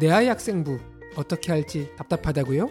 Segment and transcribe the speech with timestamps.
[0.00, 0.78] 내 아이 학생부
[1.14, 2.70] 어떻게 할지 답답하다고요?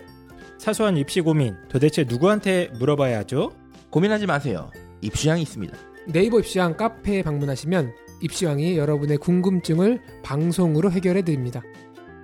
[0.58, 3.52] 사소한 입시 고민 도대체 누구한테 물어봐야 하죠?
[3.92, 4.72] 고민하지 마세요.
[5.02, 5.78] 입시왕이 있습니다.
[6.08, 11.62] 네이버 입시왕 카페에 방문하시면 입시왕이 여러분의 궁금증을 방송으로 해결해 드립니다.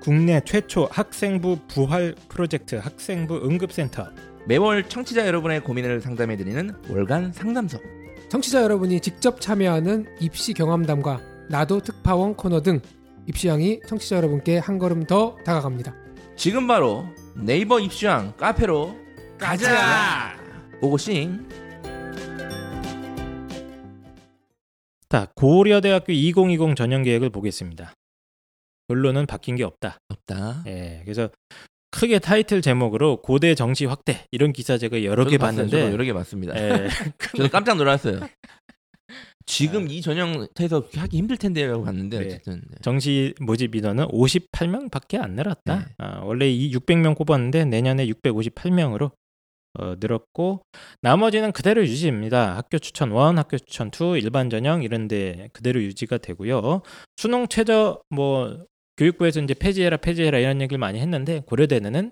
[0.01, 4.07] 국내 최초 학생부 부활 프로젝트 학생부 응급센터
[4.47, 7.77] 매월 청취자 여러분의 고민을 상담해 드리는 월간 상담소.
[8.29, 12.81] 청취자 여러분이 직접 참여하는 입시 경험담과 나도 특파원 코너 등
[13.27, 15.93] 입시왕이 청취자 여러분께 한 걸음 더 다가갑니다.
[16.35, 18.95] 지금 바로 네이버 입시왕 카페로
[19.39, 20.35] 가자.
[20.81, 21.47] 오고싱.
[25.09, 27.93] 자, 고려대학교 2020 전형 계획을 보겠습니다.
[28.87, 29.97] 결론은 바뀐 게 없다.
[30.09, 30.63] 없다.
[30.67, 31.29] 예, 그래서
[31.91, 35.37] 크게 타이틀 제목으로 고대 정시 확대 이런 기사 제가 여러 개.
[35.37, 36.53] 봤는데 여러 개 봤습니다.
[36.57, 36.87] 예,
[37.37, 38.19] 저도 깜짝 놀랐어요.
[39.45, 42.25] 지금 이 전형에서 하기 힘들 텐데라고 봤는데 네.
[42.25, 42.77] 어쨌든 네.
[42.81, 45.79] 정시 모집 인원은 58명밖에 안 늘었다.
[45.79, 45.85] 네.
[45.99, 49.11] 아, 원래 이 600명 뽑았는데 내년에 658명으로
[49.77, 50.61] 어, 늘었고
[51.01, 52.55] 나머지는 그대로 유지입니다.
[52.55, 56.81] 학교 추천 1, 학교 추천 2, 일반 전형 이런데 그대로 유지가 되고요.
[57.17, 58.65] 수능 최저 뭐
[58.97, 62.11] 교육부에서 이제 폐지해라 폐지해라 이런 얘기를 많이 했는데 고려대는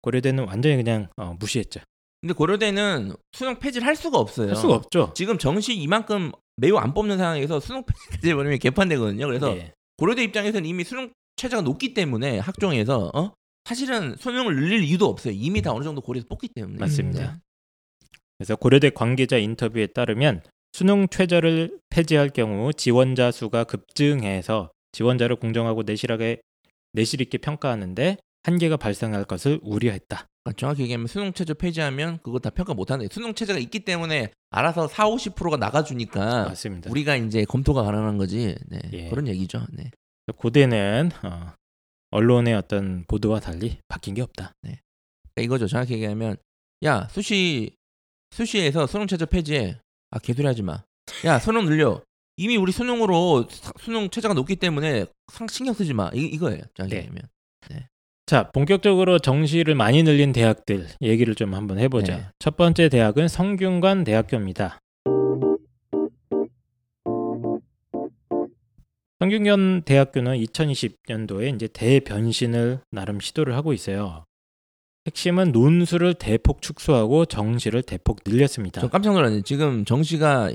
[0.00, 1.80] 고려대는 완전히 그냥 어, 무시했죠.
[2.22, 4.48] 근데 고려대는 수능 폐지를 할 수가 없어요.
[4.48, 5.12] 할 수가 없죠.
[5.14, 9.26] 지금 정시 이만큼 매우 안 뽑는 상황에서 수능 폐지까지 버리면 개판되거든요.
[9.26, 9.74] 그래서 예.
[9.96, 13.34] 고려대 입장에서는 이미 수능 최저가 높기 때문에 학종에서 어?
[13.64, 15.34] 사실은 수능을 늘릴 이유도 없어요.
[15.36, 16.78] 이미 다 어느 정도 고려에서 뽑기 때문에.
[16.78, 17.40] 맞습니다.
[18.38, 26.40] 그래서 고려대 관계자 인터뷰에 따르면 수능 최저를 폐지할 경우 지원자 수가 급증해서 지원자를 공정하고 내실하게
[26.92, 30.26] 내실 있게 평가하는데 한계가 발생할 것을 우려했다.
[30.44, 34.32] 그러니까 정확히 얘기하면 수능 최저 폐지하면 그거 다 평가 못 하는데 수능 최저가 있기 때문에
[34.50, 36.90] 알아서 4, 50%가 나가 주니까 맞습니다.
[36.90, 38.56] 우리가 이제 검토가 가능한 거지.
[38.66, 38.80] 네.
[38.92, 39.08] 예.
[39.10, 39.64] 그런 얘기죠.
[39.72, 39.90] 네.
[40.36, 41.52] 고대는 어,
[42.10, 44.52] 언론의 어떤 보도와 달리 바뀐 게 없다.
[44.62, 44.82] 그러니까
[45.40, 45.66] 이거죠.
[45.68, 46.36] 정확히 얘기하면
[46.84, 47.76] 야 수시
[48.32, 49.78] 수시에서 수능 최저 폐지해.
[50.10, 50.82] 아 개소리 하지 마.
[51.24, 52.02] 야 수능 늘려.
[52.36, 56.10] 이미 우리 수능으로 사- 수능 최저가 높기 때문에 상 신경 쓰지 마.
[56.14, 56.62] 이, 이거예요.
[56.74, 57.00] 정확히 네.
[57.02, 57.22] 얘기하면.
[58.32, 62.16] 자, 본격적으로 정시를 많이 늘린 대학들 얘기를 좀 한번 해보자.
[62.16, 62.26] 네.
[62.38, 64.78] 첫 번째 대학은 성균관 대학교입니다.
[69.20, 74.24] 성균관 대학교는 2020년도에 이제 대변신을 나름 시도를 하고 있어요.
[75.06, 78.80] 핵심은 논술을 대폭 축소하고 정시를 대폭 늘렸습니다.
[78.80, 79.42] 저 깜짝 놀랐네.
[79.42, 80.52] 지금 정시가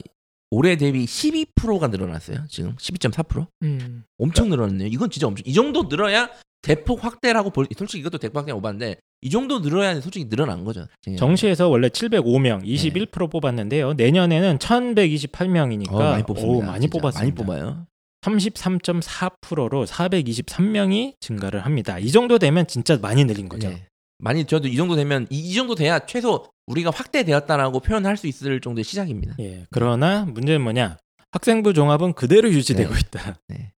[0.49, 2.45] 올해 대비 12%가 늘어났어요.
[2.49, 3.45] 지금 12.4%?
[3.61, 4.03] 음.
[4.17, 4.87] 엄청 늘어났네요.
[4.87, 6.27] 이건 진짜 엄청 이 정도 늘어야
[6.61, 10.85] 대폭 확대라고 볼 솔직히 이것도 대폭 확대 오반데 이 정도 늘어야 솔직히 늘어난 거죠.
[11.17, 13.93] 정시에서 원래 705명, 21% 뽑았는데요.
[13.93, 16.65] 내년에는 1,128명이니까 어, 많이 뽑습니다.
[16.65, 16.99] 많이 진짜.
[16.99, 17.19] 뽑았습니다.
[17.19, 17.87] 많이 뽑아요.
[18.21, 21.99] 33.4%로 423명이 증가를 합니다.
[21.99, 23.69] 이 정도 되면 진짜 많이 늘린 거죠.
[23.69, 23.85] 네.
[24.19, 28.59] 많이 저도 이 정도 되면 이, 이 정도 돼야 최소 우리가 확대되었다라고 표현할 수 있을
[28.59, 29.35] 정도의 시작입니다.
[29.39, 29.65] 예.
[29.71, 30.97] 그러나 문제는 뭐냐?
[31.31, 32.99] 학생부 종합은 그대로 유지되고 네.
[32.99, 33.35] 있다.
[33.47, 33.73] 네.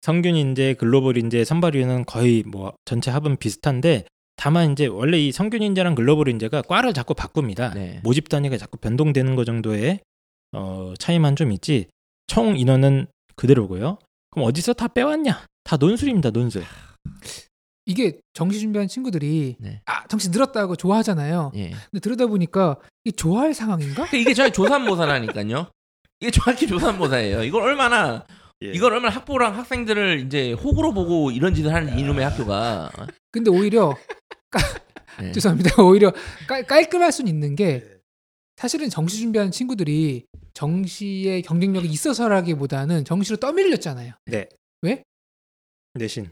[0.00, 4.04] 성균 인재, 글로벌 인재 선발위는 거의 뭐 전체 합은 비슷한데
[4.36, 7.74] 다만 이제 원래 이 성균 인재랑 글로벌 인재가 과를 자꾸 바꿉니다.
[7.74, 8.00] 네.
[8.04, 10.00] 모집 단위가 자꾸 변동되는 거 정도의
[10.52, 11.88] 어, 차이만 좀 있지
[12.26, 13.98] 총 인원은 그대로고요.
[14.30, 15.44] 그럼 어디서 다 빼왔냐?
[15.64, 16.30] 다 논술입니다.
[16.30, 16.62] 논술.
[17.86, 19.80] 이게 정시 준비한 친구들이 네.
[19.86, 21.52] 아 정시 늘었다고 좋아하잖아요.
[21.56, 21.70] 예.
[21.70, 24.06] 근데 들여다 보니까 이 좋아할 상황인가?
[24.14, 25.70] 이게 저희 조산모사라니까요.
[26.20, 27.44] 이게 정확히 조산모사예요.
[27.44, 28.24] 이걸 얼마나
[28.62, 28.72] 예.
[28.72, 32.90] 이걸 얼마나 학부랑 학생들을 이제 호구로 보고 이런 짓을 하는 이놈의 학교가
[33.30, 33.96] 근데 오히려
[35.20, 35.32] 네.
[35.32, 35.70] 죄송합니다.
[35.82, 36.12] 오히려
[36.46, 37.84] 깔, 깔끔할 수는 있는 게
[38.56, 44.14] 사실은 정시 준비하는 친구들이 정시의 경쟁력이 있어서라기보다는 정시로 떠밀렸잖아요.
[44.26, 44.48] 네.
[44.82, 45.02] 왜?
[45.94, 46.30] 내신.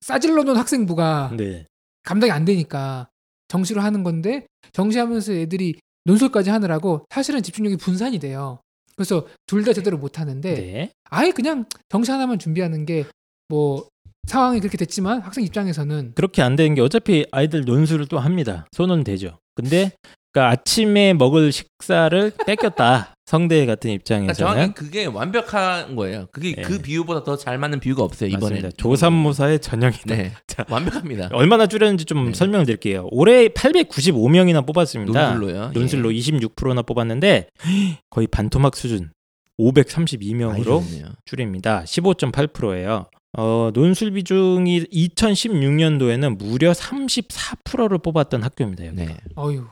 [0.00, 1.66] 싸질러 놓은 학생부가 네.
[2.02, 3.08] 감당이 안 되니까
[3.48, 8.60] 정시로 하는 건데 정시하면서 애들이 논술까지 하느라고 사실은 집중력이 분산이 돼요.
[8.96, 10.90] 그래서 둘 다 제대로 못 하는데 네.
[11.10, 13.04] 아예 그냥 정시 하나만 준비하는 게
[13.48, 13.86] 뭐
[14.26, 18.66] 상황이 그렇게 됐지만 학생 입장에서는 그렇게 안 되는 게 어차피 아이들 논술을 또 합니다.
[18.72, 19.38] 손은 되죠.
[19.54, 19.92] 근데
[20.32, 23.14] 그러니까 아침에 먹을 식사를 뺏겼다.
[23.26, 26.26] 성대 같은 그러니까 입장에서는 정확히 그게 완벽한 거예요.
[26.30, 26.62] 그게 예.
[26.62, 28.54] 그 비유보다 더 잘 맞는 비유가 없어요 이번에.
[28.56, 28.70] 맞습니다.
[28.76, 30.14] 조산모사의 전형이다.
[30.14, 31.28] 네, 자, 완벽합니다.
[31.32, 32.32] 얼마나 줄였는지 좀 네.
[32.34, 33.08] 설명을 드릴게요.
[33.10, 35.32] 올해 895명이나 뽑았습니다.
[35.34, 35.70] 논술로요.
[35.74, 36.18] 논술로 예.
[36.18, 37.48] 26%나 뽑았는데
[38.10, 39.10] 거의 반토막 수준
[39.58, 41.06] 많이 532명으로 줄였네요.
[41.24, 41.82] 줄입니다.
[41.84, 43.06] 15.8%예요.
[43.38, 48.86] 어, 논술 비중이 2016년도에는 무려 34%를 뽑았던 학교입니다.
[48.86, 48.96] 여기.
[48.96, 49.16] 네.
[49.36, 49.66] 어유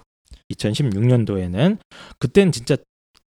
[0.52, 1.78] 2016년도에는
[2.18, 2.76] 그때는 진짜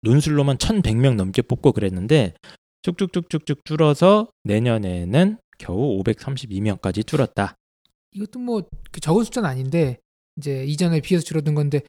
[0.04, 2.34] 논술로만 1,100명 넘게 뽑고 그랬는데
[2.82, 7.56] 쭉쭉쭉쭉쭉 줄어서 내년에는 겨우 532명까지 줄었다.
[8.12, 9.98] 이것도 뭐그 적은 숫자는 아닌데
[10.36, 11.80] 이제 이전에 비해서 줄어든 건데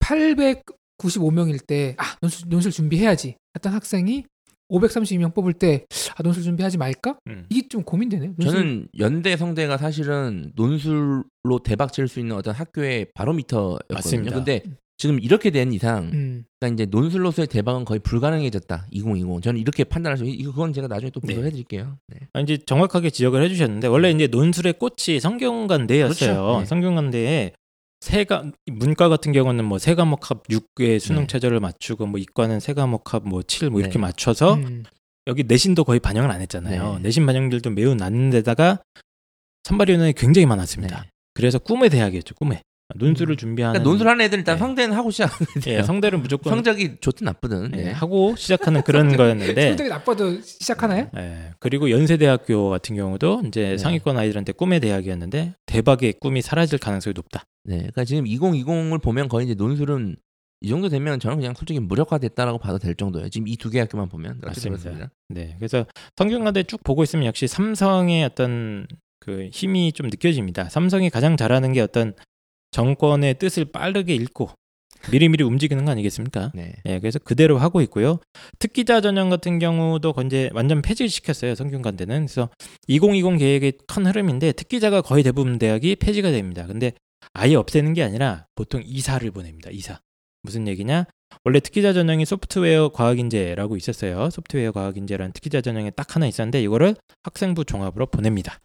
[0.00, 4.24] 895명일 때 아 논술, 논술 준비해야지 했던 학생이
[4.70, 5.86] 532명 뽑을 때
[6.16, 7.18] 아, 논술 준비하지 말까?
[7.28, 7.46] 음.
[7.50, 8.34] 이게 좀 고민되네요.
[8.36, 11.22] 논술- 저는 연대 성대가 사실은 논술로
[11.64, 13.94] 대박 칠 수 있는 어떤 학교의 바로미터였거든요.
[13.94, 14.34] 맞습니다.
[14.36, 14.62] 근데
[14.98, 18.86] 지금 이렇게 된 이상 음, 그러니까 이제 논술로서의 대박은 거의 불가능해졌다.
[18.90, 19.42] 2020.
[19.42, 21.34] 저는 이렇게 판단할 수 이거 그건 제가 나중에 또 네.
[21.34, 21.98] 분석해 드릴게요.
[22.08, 22.20] 네.
[22.32, 26.32] 아, 이제 정확하게 지적을 해주셨는데 원래 이제 논술의 꽃이 성균관대였어요.
[26.34, 26.60] 그렇죠.
[26.60, 26.64] 네.
[26.66, 27.52] 성균관대에
[28.00, 31.26] 세가 문과 같은 경우는 뭐 세 과목 합 6의 수능 네.
[31.26, 33.98] 최저를 맞추고 뭐 이과는 세 과목 합뭐 7 뭐 이렇게 네.
[34.00, 34.82] 맞춰서 음,
[35.26, 36.94] 여기 내신도 거의 반영을 안 했잖아요.
[36.94, 37.00] 네.
[37.00, 38.80] 내신 반영률도 매우 낮은데다가
[39.64, 41.02] 선발 인원이 굉장히 많았습니다.
[41.02, 41.08] 네.
[41.34, 42.34] 그래서 꿈의 대학이었죠.
[42.36, 42.62] 꿈의
[42.94, 43.36] 논술을 음.
[43.36, 44.58] 준비하는 그러니까 논술 하는 애들 일단 네.
[44.60, 45.82] 성대는 하고 시작하면 예.
[45.82, 47.72] 성대를 무조건 성적이 좋든 나쁘든.
[47.74, 47.90] 예, 네.
[47.90, 51.10] 하고 시작하는 그런 거였는데 성적이 나빠도 시작하나요?
[51.16, 53.78] 예, 그리고 연세대학교 같은 경우도 이제 네.
[53.78, 57.42] 상위권 아이들한테 꿈의 대학이었는데 대박의 꿈이 사라질 가능성이 높다.
[57.64, 57.78] 네.
[57.78, 60.16] 그러니까 지금 2020을 보면 거의 이제 논술은
[60.62, 63.28] 이 정도 되면 저는 그냥 솔직히 무력화됐다라고 봐도 될 정도예요.
[63.28, 64.82] 지금 이 두 개 학교만 보면 맞습니다.
[64.82, 65.10] 그렇습니다.
[65.28, 65.84] 네, 그래서
[66.16, 68.86] 성균관대 쭉 보고 있으면 역시 삼성의 어떤
[69.20, 70.68] 그 힘이 좀 느껴집니다.
[70.70, 72.14] 삼성이 가장 잘하는 게 어떤
[72.70, 74.50] 정권의 뜻을 빠르게 읽고
[75.10, 76.52] 미리미리 움직이는 거 아니겠습니까?
[76.54, 76.72] 네.
[76.86, 78.18] 예, 그래서 그대로 하고 있고요.
[78.58, 81.54] 특기자 전형 같은 경우도 이제 완전 폐지시켰어요.
[81.54, 82.26] 성균관대는.
[82.26, 82.48] 그래서
[82.88, 86.66] 2020 계획의 큰 흐름인데 특기자가 거의 대부분 대학이 폐지가 됩니다.
[86.66, 86.92] 근데
[87.34, 89.70] 아예 없애는 게 아니라 보통 이사를 보냅니다.
[89.70, 90.00] 이사.
[90.42, 91.06] 무슨 얘기냐?
[91.44, 94.30] 원래 특기자 전형이 소프트웨어 과학인재라고 있었어요.
[94.30, 98.60] 소프트웨어 과학인재라는 특기자 전형이 딱 하나 있었는데 이거를 학생부 종합으로 보냅니다.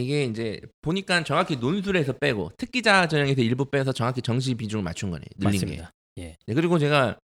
[0.00, 5.24] 이게 이제 보니까 정확히 논술에서 빼고 특기자 전형에서 일부 빼서 정확히 정시 비중을 맞춘 거네.
[5.36, 5.92] 늘린 맞습니다.
[6.16, 6.36] 게.
[6.46, 7.18] 네, 그리고 제가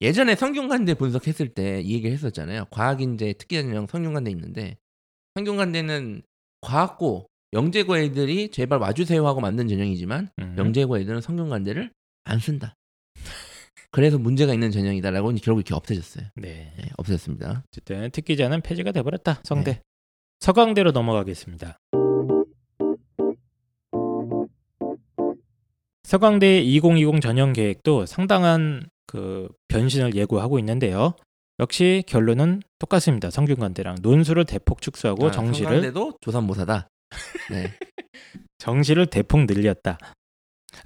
[0.00, 2.66] 예전에 성균관대 분석했을 때 이 얘기를 했었잖아요.
[2.70, 4.76] 과학인재 특기자 전형 성균관대 있는데
[5.36, 6.22] 성균관대는
[6.60, 10.54] 과학고 영재고 애들이 제발 와주세요 하고 만든 전형이지만 음.
[10.58, 11.92] 영재고 애들은 성균관대를
[12.24, 12.74] 안 쓴다.
[13.92, 16.26] 그래서 문제가 있는 전형이다라고 결국 이렇게 없애졌어요.
[16.34, 16.72] 네.
[16.76, 17.62] 네, 없애졌습니다.
[17.68, 19.40] 어쨌든 특기자는 폐지가 돼버렸다.
[19.44, 19.74] 성대.
[19.74, 19.82] 네.
[20.40, 21.78] 서강대로 넘어가겠습니다.
[26.18, 31.14] 서강대 2020 전형 계획도 상당한 그 변신을 예고하고 있는데요.
[31.58, 33.30] 역시 결론은 똑같습니다.
[33.30, 36.86] 성균관대랑 논술을 대폭 축소하고 아, 정시를 성균관대도 조산모사다.
[37.50, 37.72] 네.
[38.58, 39.98] 정시를 대폭 늘렸다.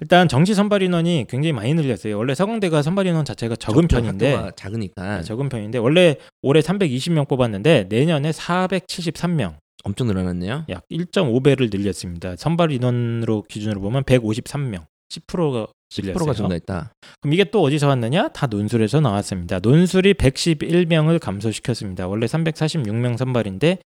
[0.01, 2.17] 일단 정시 선발 인원이 굉장히 많이 늘렸어요.
[2.17, 7.27] 원래 서강대가 선발 인원 자체가 적은 적- 편인데 작으니까 네, 적은 편인데 원래 올해 320명
[7.27, 10.65] 뽑았는데 내년에 473명, 엄청 늘어났네요.
[10.69, 12.35] 약 1.5배를 늘렸습니다.
[12.35, 16.33] 선발 인원으로 기준으로 보면 153명, 10%가 10%가 늘렸어요.
[16.33, 16.91] 증가했다.
[17.21, 18.29] 그럼 이게 또 어디서 왔느냐?
[18.29, 19.59] 다 논술에서 나왔습니다.
[19.59, 22.07] 논술이 111명을 감소시켰습니다.
[22.07, 23.79] 원래 346명 선발인데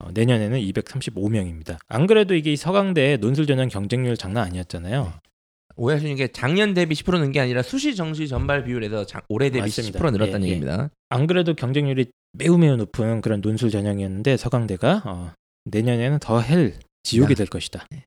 [0.00, 1.78] 어, 내년에는 235명입니다.
[1.88, 5.12] 안 그래도 이게 이 서강대 논술 전형 경쟁률 장난 아니었잖아요.
[5.76, 9.98] 오해하시는 게 작년 대비 10%는게 아니라 수시 정시 전발 비율에서 자- 올해 대비 맞습니다.
[10.00, 10.50] 10% 늘었다는 예, 예.
[10.54, 10.90] 얘기입니다.
[11.08, 15.32] 안 그래도 경쟁률이 매우 매우 높은 그런 논술 전형이었는데 서강대가 어,
[15.66, 16.74] 내년에는 더 헬
[17.04, 17.34] 지옥이 야.
[17.36, 17.86] 될 것이다.
[17.90, 18.04] 네.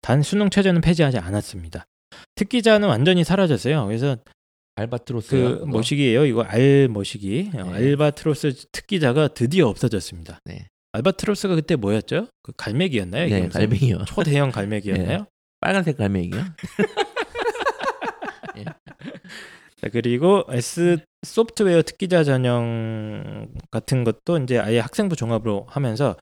[0.00, 1.84] 단 수능 최저는 폐지하지 않았습니다.
[2.34, 3.86] 특기자는 완전히 사라졌어요.
[3.86, 4.16] 그래서
[4.76, 6.24] 알바트로스 그 모시기예요.
[6.24, 7.74] 이거 알 모시기 어, 네.
[7.74, 10.38] 알바트로스 특기자가 드디어 없어졌습니다.
[10.44, 10.68] 네.
[10.92, 12.28] 알바트로스가 그때 뭐였죠?
[12.42, 13.28] 그 갈매기였나요?
[13.28, 14.04] 네, 갈매기요.
[14.06, 15.26] 초대형 갈매기였나요?
[15.60, 16.40] 빨간색 갈매기요.
[19.80, 26.16] 자, 그리고 S 소프트웨어 특기자 전형 같은 것도 이제 아예 학생부 종합으로 하면서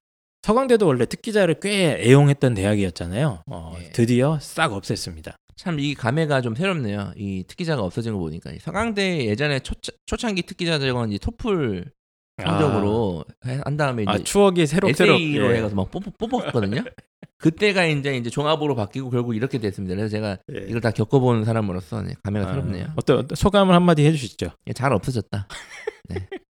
[0.51, 3.43] 서강대도 원래 특기자를 꽤 애용했던 대학이었잖아요.
[3.51, 3.91] 어, 예.
[3.91, 5.35] 드디어 싹 없앴습니다.
[5.57, 7.15] 참 이 감회가 좀 새롭네요.
[7.17, 9.75] 이 특기자가 없어진 거 보니까 이 서강대 예전에 초,
[10.07, 11.91] 초창기 특기자 저건 이제 토플
[12.41, 15.57] 성적으로 해- 한 다음에 아, 이제 아, 추억이 새록새록 에세이로 예.
[15.57, 16.85] 해가서 막 뽑, 뽑았거든요.
[17.39, 19.97] 그때가 이제 이제 종합으로 바뀌고 결국 이렇게 됐습니다.
[19.97, 20.67] 그래서 제가 예.
[20.69, 22.93] 이걸 다 겪어본 사람으로서 네, 감회가 아, 새롭네요.
[22.95, 24.51] 어떤, 어떤 소감을 한마디 해주시죠.
[24.69, 25.49] 예, 잘 없어졌다.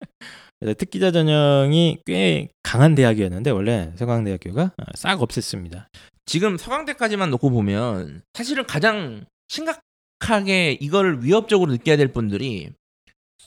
[0.63, 5.87] 그래서 특기자 전형이 꽤 강한 대학이었는데 원래 서강대학교가 아, 싹 없앴습니다.
[6.25, 12.71] 지금 서강대까지만 놓고 보면 사실은 가장 심각하게 이거를 위협적으로 느껴야 될 분들이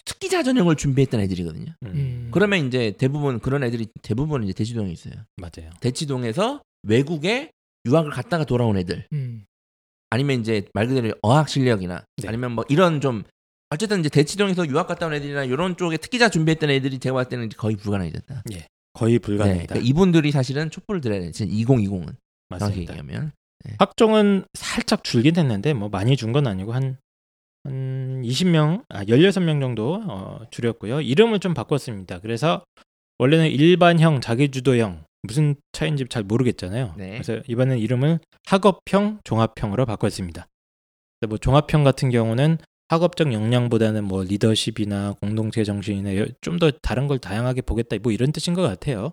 [0.04, 1.72] 특기자 전형을 준비했던 애들이거든요.
[1.84, 2.28] 음, 음.
[2.32, 5.14] 그러면 이제 대부분 그런 애들이 대부분 이제 대치동에 있어요.
[5.36, 5.70] 맞아요.
[5.80, 7.50] 대치동에서 외국에
[7.86, 9.46] 유학을 갔다가 돌아온 애들 음.
[10.10, 12.28] 아니면 이제 말 그대로 어학 실력이나 네.
[12.28, 13.24] 아니면 뭐 이런 좀
[13.70, 17.48] 어쨌든 이제 대치동에서 유학 갔다 온 애들이나 이런 쪽에 특기자 준비했던 애들이 제가 봤을 때는
[17.56, 18.42] 거의 불가능해졌다.
[18.92, 19.66] 거의 네, 불가능이다.
[19.66, 21.30] 그러니까 이분들이 사실은 촛불을 들어야 돼.
[21.32, 22.16] 지금 2020은 정확히
[22.48, 22.92] 맞습니다.
[22.94, 23.32] 얘기하면
[23.78, 26.96] 학종은 살짝 줄긴 했는데 뭐 많이 준 건 아니고 한,
[27.64, 31.00] 한 20명, 아 16명 정도 어, 줄였고요.
[31.00, 32.20] 이름을 좀 바꿨습니다.
[32.20, 32.64] 그래서
[33.18, 36.94] 원래는 일반형, 자기주도형 무슨 차이인지 잘 모르겠잖아요.
[36.96, 37.10] 네.
[37.20, 40.46] 그래서 이번엔 이름을 학업형 종합형으로 바꿨습니다.
[41.28, 47.62] 뭐 종합형 같은 경우는 학업적 역량보다는 뭐 리더십이나 공동체 정신이나 좀 더 다른 걸 다양하게
[47.62, 49.12] 보겠다 뭐 이런 뜻인 것 같아요.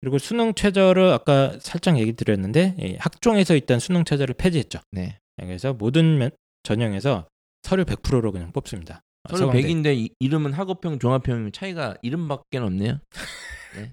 [0.00, 4.78] 그리고 수능 최저를 아까 살짝 얘기 드렸는데 이 학종에서 일단 수능 최저를 폐지했죠.
[4.92, 5.18] 네.
[5.36, 6.30] 그래서 모든 면-
[6.62, 7.26] 전형에서
[7.64, 9.00] 서류 100%로 그냥 뽑습니다.
[9.24, 9.62] 아, 서류 서강대.
[9.62, 12.98] 100인데 이, 이름은 학업형 종합형 차이가 이름밖에 없네요.
[13.76, 13.92] 네.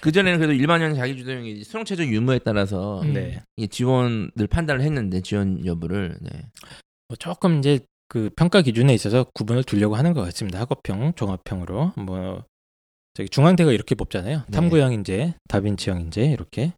[0.00, 3.12] 그 전에는 그래도 일반형 자기주도형이 수능 최저 유무에 따라서 음.
[3.12, 3.40] 네.
[3.70, 6.30] 지원을 판단을 했는데 지원 여부를 네.
[7.08, 7.78] 뭐 조금 이제
[8.14, 10.60] 그 평가 기준에 있어서 구분을 두려고 하는 것 같습니다.
[10.60, 12.44] 학업형, 종합형으로 뭐
[13.12, 14.44] 저기 중앙대가 이렇게 뽑잖아요.
[14.46, 14.52] 네.
[14.52, 16.74] 탐구형 인재, 다빈치형 인재 이렇게.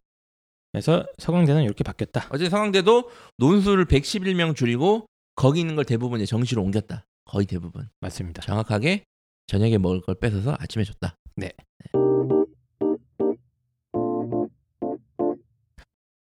[0.71, 2.25] 그래서 서강대는 이렇게 바뀌었다.
[2.31, 7.05] 어제 상황대도 논술을 111명 줄이고 거기 있는 걸 대부분 이제 정시로 옮겼다.
[7.25, 8.41] 거의 대부분 맞습니다.
[8.41, 9.03] 정확하게
[9.45, 11.17] 저녁에 먹을 걸 뺏어서 아침에 줬다.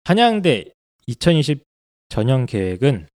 [0.04, 0.72] 한양대
[1.06, 1.64] 2020
[2.08, 3.08] 전형 계획은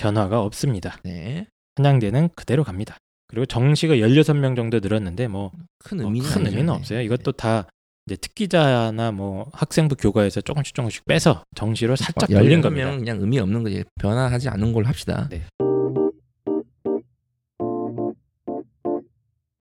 [0.00, 0.98] 변화가 없습니다.
[1.04, 1.46] 네.
[1.76, 2.96] 한양대는 그대로 갑니다.
[3.28, 6.46] 그리고 정시가 16명 정도 늘었는데 뭐큰 뭐 의미는 큰.
[6.46, 6.72] 의미는 네.
[6.72, 7.00] 없어요.
[7.02, 7.66] 이것도 다
[8.06, 12.90] 이제 특기자나 뭐 학생부 교과에서 조금씩 조금씩 빼서 정시로 살짝 벌린 겁니다.
[12.90, 13.84] 16명 그냥 의미 없는 거지.
[14.00, 15.28] 변화하지 않은 걸로 합시다.
[15.30, 15.42] 네.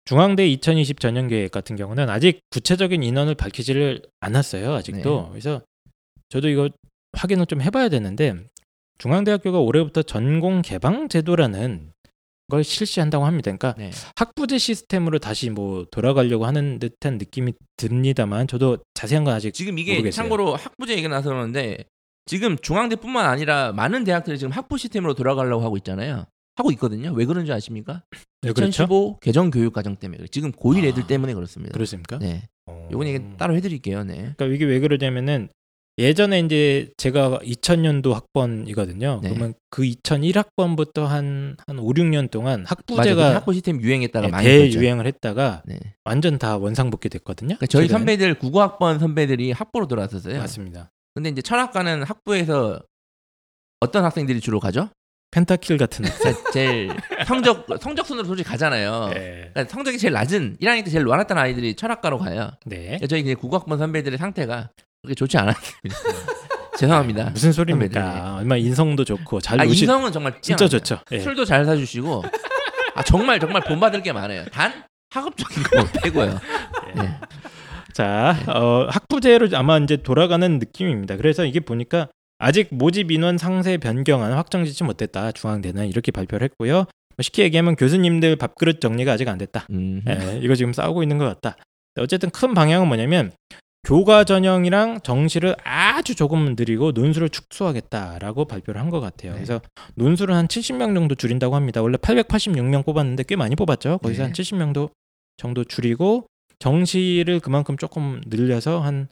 [0.04, 4.74] 중앙대 2020 전형 계획 같은 경우는 아직 구체적인 인원을 밝히지를 않았어요.
[4.74, 5.22] 아직도.
[5.22, 5.30] 네.
[5.32, 5.62] 그래서
[6.30, 6.70] 저도 이거
[7.13, 8.36] 확인을 좀 해봐야 되는데
[8.98, 11.92] 중앙대학교가 올해부터 전공 개방 제도라는
[12.50, 13.52] 걸 실시한다고 합니다.
[13.52, 13.92] 그러니까 네.
[14.16, 19.94] 학부제 시스템으로 다시 뭐 돌아가려고 하는 듯한 느낌이 듭니다만 저도 자세한 건 아직 지금 이게
[19.94, 20.12] 모르겠어요.
[20.24, 21.86] 참고로 학부제 얘기가 나서 그러는데
[22.28, 26.25] 지금 중앙대뿐만 아니라 많은 대학들이 지금 학부 시스템으로 돌아가려고 하고 있잖아요.
[26.56, 27.12] 하고 있거든요.
[27.14, 28.04] 왜 그런지 아십니까?
[28.42, 28.84] 네, 그렇죠.
[28.84, 30.25] 2015 개정 교육 과정 때문에.
[30.32, 31.74] 지금 고1 애들 아, 때문에 그렇습니다.
[31.74, 32.18] 그렇습니까?
[32.20, 32.44] 네.
[32.68, 32.88] 어.
[32.92, 34.04] 요건 얘기 따로 해드릴게요.
[34.04, 34.34] 네.
[34.38, 35.50] 그러니까 이게 왜 그러냐면은
[35.98, 39.22] 예전에 이제 제가 2000년도 학번이거든요.
[39.24, 39.30] 네.
[39.30, 42.75] 그러면 그 2001학번부터 한, 한 5, 6년 동안 맞아.
[42.75, 44.80] 그 학부제가 학부 시스템 유행했다가 예, 많이 됐죠.
[44.80, 45.80] 대유행을 했다가 네.
[46.04, 47.56] 완전 다 원상복귀 됐거든요.
[47.56, 47.98] 그러니까 저희 최근에.
[48.00, 50.38] 선배들 국어학번 선배들이 학부로 돌아왔었어요.
[50.40, 50.92] 맞습니다.
[51.14, 52.82] 근데 이제 철학과는 학부에서
[53.80, 54.90] 어떤 학생들이 주로 가죠?
[55.32, 56.34] 펜타킬 같은 학생.
[56.52, 56.90] 제일
[57.25, 59.12] 성적 성적 순으로 솔직히 가잖아요.
[59.14, 59.50] 네.
[59.54, 62.52] 그러니까 성적이 제일 낮은 1학년 때 제일 많았던 아이들이 철학과로 가요.
[62.66, 62.84] 네.
[62.84, 64.72] 그러니까 저희 그냥 국어학번 선배들의 상태가
[65.06, 65.96] 그렇게 좋지 않았습니다.
[66.78, 67.30] 죄송합니다.
[67.30, 68.36] 무슨 소리입니까?
[68.40, 70.68] 얼마 나 인성도 좋고 잘 아, 오시 인성은 정말 진짜.
[70.68, 71.00] 좋죠.
[71.12, 71.20] 예.
[71.20, 72.24] 술도 잘 사주시고
[72.96, 74.46] 아 정말 정말 본받을 게 많아요.
[74.52, 76.40] 단 학업적인 거 빼고요.
[76.96, 77.20] 네.
[77.94, 81.16] 자, 어, 학부제로 아마 이제 돌아가는 느낌입니다.
[81.16, 82.10] 그래서 이게 보니까
[82.40, 85.32] 아직 모집 인원 상세 변경안 확정짓지 못했다.
[85.32, 86.74] 중앙대는 이렇게 발표를 했고요.
[86.74, 89.68] 뭐 쉽게 얘기하면 교수님들 밥그릇 정리가 아직 안 됐다.
[89.70, 90.02] 음.
[90.10, 91.56] 예, 이거 지금 싸우고 있는 것 같다.
[91.98, 93.32] 어쨌든 큰 방향은 뭐냐면
[93.86, 99.32] 교과 전형이랑 정시를 아주 조금 늘리고 논술을 축소하겠다라고 발표를 한 것 같아요.
[99.34, 99.38] 네.
[99.38, 99.62] 그래서
[99.96, 101.82] 논술은 한 70명 정도 줄인다고 합니다.
[101.82, 104.00] 원래 886명 뽑았는데 꽤 많이 뽑았죠.
[104.00, 104.24] 거기서 네.
[104.25, 104.89] 한 70명도
[105.38, 106.27] 정도 줄이고
[106.60, 109.08] 정시를 그만큼 조금 늘려서 한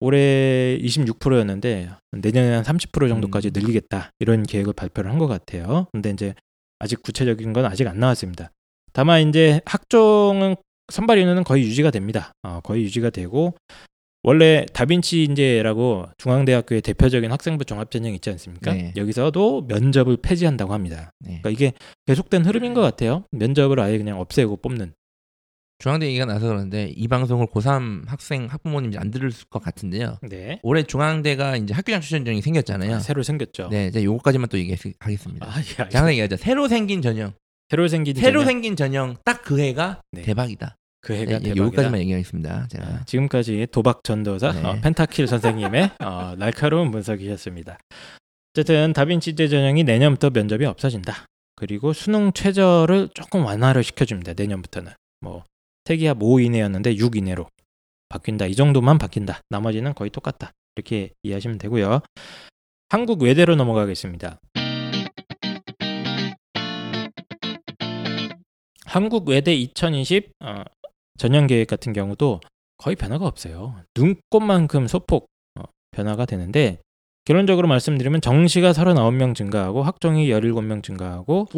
[0.00, 3.52] 올해 26%였는데 내년에 한 30% 정도까지 음.
[3.54, 5.86] 늘리겠다 이런 계획을 발표를 한 것 같아요.
[5.92, 6.34] 근데 이제
[6.78, 8.50] 아직 구체적인 건 아직 안 나왔습니다.
[8.92, 10.56] 다만 이제 학종은
[10.92, 12.32] 선발 인원은 거의 유지가 됩니다.
[12.42, 13.54] 어, 거의 유지가 되고
[14.24, 18.72] 원래 다빈치 인재라고 중앙대학교의 대표적인 학생부 종합전형 있지 않습니까?
[18.72, 18.92] 네.
[18.96, 21.12] 여기서도 면접을 폐지한다고 합니다.
[21.20, 21.40] 네.
[21.42, 21.72] 그러니까 이게
[22.06, 23.24] 계속된 흐름인 것 같아요.
[23.32, 24.94] 면접을 아예 그냥 없애고 뽑는.
[25.78, 30.18] 중앙대 얘기가 나서 그런데 이 방송을 고3 학생 학부모님이 안 들을 것 같은데요.
[30.22, 30.58] 네.
[30.62, 32.94] 올해 중앙대가 이제 학교장 추천전형이 생겼잖아요.
[32.94, 33.68] 아, 새로 생겼죠.
[33.70, 35.46] 네, 이제 요거까지만 또 얘기하겠습니다.
[35.46, 36.36] 아, 예, 자, 항상 얘기하죠.
[36.36, 37.34] 새로 생긴 전형.
[37.68, 38.46] 새로 생긴 새로 전형.
[38.46, 40.22] 생긴 전형 딱 그 해가 네.
[40.22, 40.76] 대박이다.
[41.04, 41.56] 그 해가 네, 대박이다.
[41.56, 42.66] 요거까지만 얘기하겠습니다.
[42.68, 44.64] 자, 아, 지금까지 도박 전도사 네.
[44.64, 47.78] 어, 펜타킬 선생님의 어, 날카로운 분석이셨습니다.
[48.52, 51.26] 어쨌든 다빈치제 전형이 내년부터 면접이 없어진다.
[51.56, 54.32] 그리고 수능 최저를 조금 완화를 시켜줍니다.
[54.34, 55.44] 내년부터는 뭐
[55.84, 57.48] 세기합 5 이내였는데 6 이내로
[58.08, 58.46] 바뀐다.
[58.46, 59.40] 이 정도만 바뀐다.
[59.50, 60.52] 나머지는 거의 똑같다.
[60.76, 62.00] 이렇게 이해하시면 되고요.
[62.88, 64.40] 한국 외대로 넘어가겠습니다.
[68.86, 70.62] 한국 외대 2020 어,
[71.18, 72.40] 전형 계획 같은 경우도
[72.78, 73.76] 거의 변화가 없어요.
[73.96, 75.26] 눈꽃만큼 소폭
[75.58, 76.78] 어, 변화가 되는데
[77.24, 81.48] 결론적으로 말씀드리면 정시가 39명 증가하고 학종이 17명 증가하고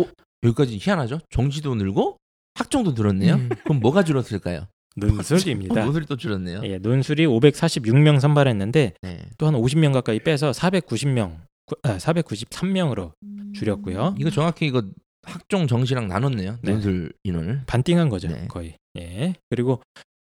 [0.45, 1.21] 여기까지 희한하죠?
[1.31, 2.19] 정시도 늘고
[2.55, 3.35] 학종도 늘었네요.
[3.35, 4.67] 음, 그럼 뭐가 줄었을까요?
[4.97, 5.75] 논술입니다.
[5.85, 6.63] 논술이 또 줄었네요.
[6.65, 9.19] 예, 논술이 546명 선발했는데 네.
[9.39, 11.39] 또한 50명 가까이 빼서 490명,
[11.83, 13.13] 아, 493명으로
[13.55, 14.15] 줄였고요.
[14.19, 14.83] 이거 정확히 이거
[15.23, 16.59] 학종 정시랑 나눴네요.
[16.63, 16.73] 네.
[16.73, 17.63] 논술 인원을.
[17.67, 18.47] 반띵한 거죠, 네.
[18.49, 18.77] 거의.
[18.99, 19.35] 예.
[19.51, 19.83] 그리고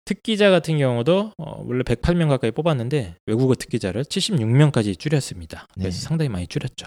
[0.04, 5.66] 특기자 같은 경우도 어, 원래 108명 가까이 뽑았는데 외국어 특기자를 76명까지 줄였습니다.
[5.74, 6.02] 그래서 네.
[6.02, 6.86] 상당히 많이 줄였죠.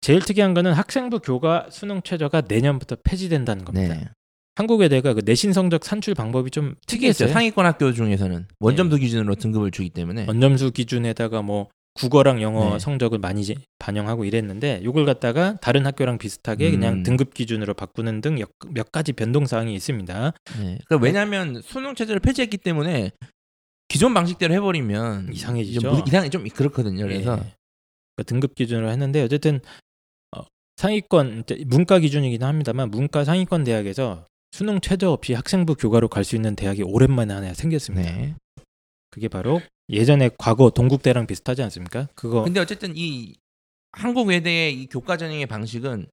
[0.00, 3.94] 제일 특이한 거는 학생부 교과 수능 최저가 내년부터 폐지된다는 겁니다.
[3.94, 4.08] 네.
[4.56, 7.28] 한국외대가 그 내신 성적 산출 방법이 좀 특이했어요.
[7.28, 7.32] 특이했어요.
[7.32, 12.78] 상위권 학교 중에서는 원점수 기준으로 등급을 주기 때문에 원점수 기준에다가 뭐 국어랑 영어 네.
[12.78, 13.42] 성적을 많이
[13.78, 17.02] 반영하고 이랬는데 이걸 갖다가 다른 학교랑 비슷하게 그냥 음.
[17.02, 18.36] 등급 기준으로 바꾸는 등
[18.68, 20.32] 몇 가지 변동 사항이 있습니다.
[20.60, 20.78] 네.
[20.86, 23.10] 그러니까 왜냐하면 수능 체제를 폐지했기 때문에
[23.88, 25.80] 기존 방식대로 해버리면 이상해지죠.
[25.80, 27.04] 좀 무- 이상이 좀 그렇거든요.
[27.04, 27.36] 그래서 예.
[27.36, 29.60] 그러니까 등급 기준으로 했는데 어쨌든
[30.36, 30.42] 어,
[30.76, 36.56] 상위권 문과 기준이긴 합니다만 문과 상위권 대학에서 수능 최저 없이 학생부 교과로 갈 수 있는
[36.56, 38.10] 대학이 오랜만에 하나 생겼습니다.
[38.10, 38.34] 네.
[39.10, 42.08] 그게 바로 예전에 과거 동국대랑 비슷하지 않습니까?
[42.14, 43.34] 그거 근데 어쨌든 이
[43.92, 46.06] 한국 외대의 이 교과 전형의 방식은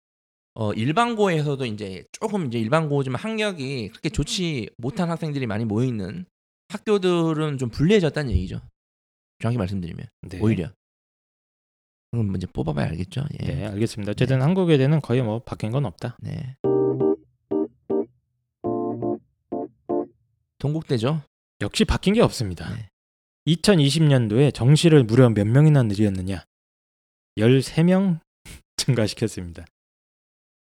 [0.55, 6.25] 어 일반고에서도 이제 조금 이제 일반고지만 학력이 그렇게 좋지 못한 학생들이 많이 모여 있는
[6.69, 8.61] 학교들은 좀 불리해졌다는 얘기죠.
[9.39, 10.39] 정확히 말씀드리면 네.
[10.39, 10.71] 오히려
[12.11, 13.25] 그럼 뭐 이제 뽑아봐야 알겠죠.
[13.41, 13.47] 예.
[13.47, 14.11] 네, 알겠습니다.
[14.11, 16.15] 어쨌든 한국외대는 거의 뭐 바뀐 건 없다.
[16.21, 16.55] 네.
[20.59, 21.23] 동국대죠.
[21.61, 22.73] 역시 바뀐 게 없습니다.
[22.75, 22.92] 네.
[23.47, 26.43] 2020년도에 정시를 무려 몇 명이나 늘렸느냐?
[27.37, 28.19] 13명
[28.77, 29.65] 증가시켰습니다.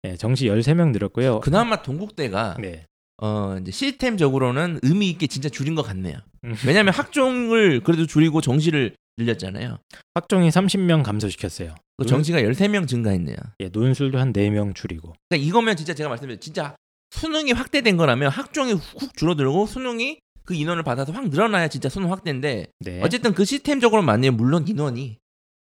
[0.04, 1.42] 네, 정시 13명 늘었고요.
[1.42, 2.86] 그나마 동국대가 네.
[3.22, 6.20] 어 이제 시스템적으로는 의미 있게 진짜 줄인 것 같네요.
[6.46, 6.56] 음.
[6.66, 9.78] 왜냐하면 학종을 그래도 줄이고 정시를 늘렸잖아요.
[10.14, 11.76] 학종이 30명 감소시켰어요.
[11.98, 13.36] 그 논- 정시가 13명 증가했네요.
[13.60, 15.14] 예, 논술도 한 4명 줄이고.
[15.28, 16.78] 그러니까 이거면 진짜 제가 말씀드린 진짜
[17.12, 20.20] 수능이 확대된 거라면 학종이 훅 줄어들고 수능이
[20.50, 23.02] 그 인원을 받아서 확 늘어나야 진짜 수능 확대인데 네.
[23.04, 24.32] 어쨌든 그 시스템적으로 맞네요.
[24.32, 25.20] 물론 인원이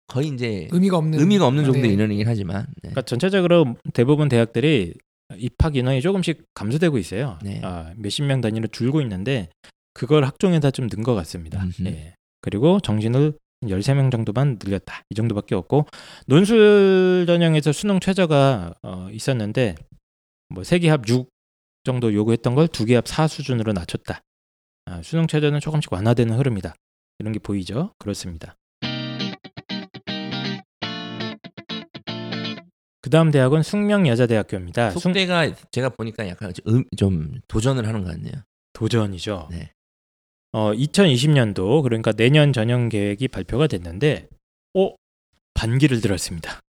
[0.09, 1.93] 거의 이제 의미가 없는 의미가 없는 정도의 네.
[1.95, 2.91] 인원이긴 하지만 네.
[2.91, 4.93] 그러니까 전체적으로 대부분 대학들이
[5.39, 7.39] 입학 인원이 조금씩 감소되고 있어요.
[7.43, 7.63] 네.
[7.65, 9.49] 아, 몇십 명 단위로 줄고 있는데
[9.95, 11.67] 그걸 학종에다 좀 넣은 것 같습니다.
[11.87, 12.15] 예.
[12.43, 15.01] 그리고 정신을 13명 정도만 늘렸다.
[15.09, 15.87] 이 정도밖에 없고
[16.27, 19.77] 논술 전형에서 수능 최저가 어, 있었는데
[20.51, 21.31] 뭐 세기합 6
[21.85, 24.21] 정도 요구했던 걸 두기합 4 수준으로 낮췄다.
[24.87, 26.75] 아, 수능 최저는 조금씩 완화되는 흐름이다.
[27.19, 27.93] 이런 게 보이죠?
[27.99, 28.57] 그렇습니다.
[33.01, 34.91] 그 다음 대학은 숙명여자대학교입니다.
[34.91, 38.33] 숙- 속대가 제가 보니까 약간 좀, 좀 도전을 하는 것 같네요.
[38.73, 39.49] 도전이죠.
[39.51, 39.73] 네.
[40.53, 44.29] 어, 2020년도 그러니까 내년 전형 계획이 발표가 됐는데,
[44.75, 44.95] 어
[45.55, 46.61] 반기를 들었습니다.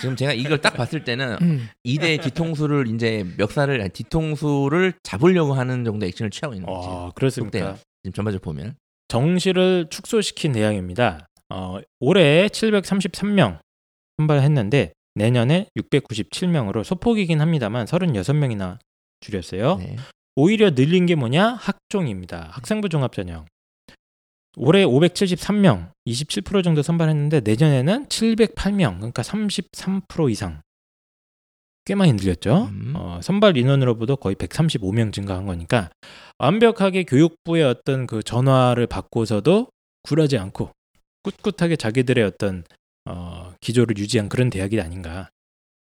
[0.00, 1.68] 지금 제가 이걸 딱 봤을 때는 음.
[1.84, 6.88] 이대 뒤통수를 이제 멱살을 아니, 뒤통수를 잡으려고 하는 정도 액션을 취하고 있는 거지.
[6.88, 7.58] 어, 그렇습니까?
[7.58, 7.78] 속대요.
[8.02, 8.76] 지금 전반적으로 보면
[9.08, 11.26] 정시를 축소시킨 대학입니다.
[11.50, 13.58] 어, 올해 733명
[14.18, 18.78] 선발했는데 내년에 697명으로 소폭이긴 합니다만 36명이나
[19.20, 19.76] 줄였어요.
[19.76, 19.96] 네.
[20.36, 21.54] 오히려 늘린 게 뭐냐?
[21.54, 22.48] 학종입니다.
[22.52, 23.44] 학생부 종합 전형.
[24.56, 30.60] 올해 573명, 27% 정도 선발했는데 내년에는 708명, 그러니까 33% 이상.
[31.84, 32.68] 꽤 많이 늘렸죠.
[32.70, 32.92] 음.
[32.94, 35.90] 어, 선발 인원으로 보도 거의 135명 증가한 거니까
[36.38, 39.68] 완벽하게 교육부의 어떤 그 전화를 받고서도
[40.02, 40.70] 굴하지 않고
[41.22, 42.64] 꿋꿋하게 자기들의 어떤
[43.06, 45.30] 어, 기조를 유지한 그런 대학이 아닌가.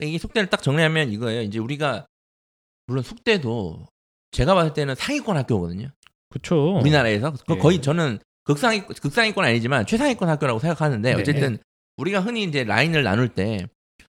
[0.03, 1.43] 이게 속대를 딱 정리하면 이거예요.
[1.43, 2.07] 이제 우리가
[2.87, 3.87] 물론 속대도
[4.31, 5.91] 제가 봤을 때는 상위권 학교거든요.
[6.31, 6.79] 그렇죠.
[6.79, 7.59] 우리나라에서 그 예.
[7.59, 8.21] 거의 저는
[8.55, 11.21] 극상위 극상위권 아니지만 최상위권 학교라고 생각하는데 네.
[11.21, 11.59] 어쨌든
[11.97, 13.67] 우리가 흔히 이제 라인을 나눌 때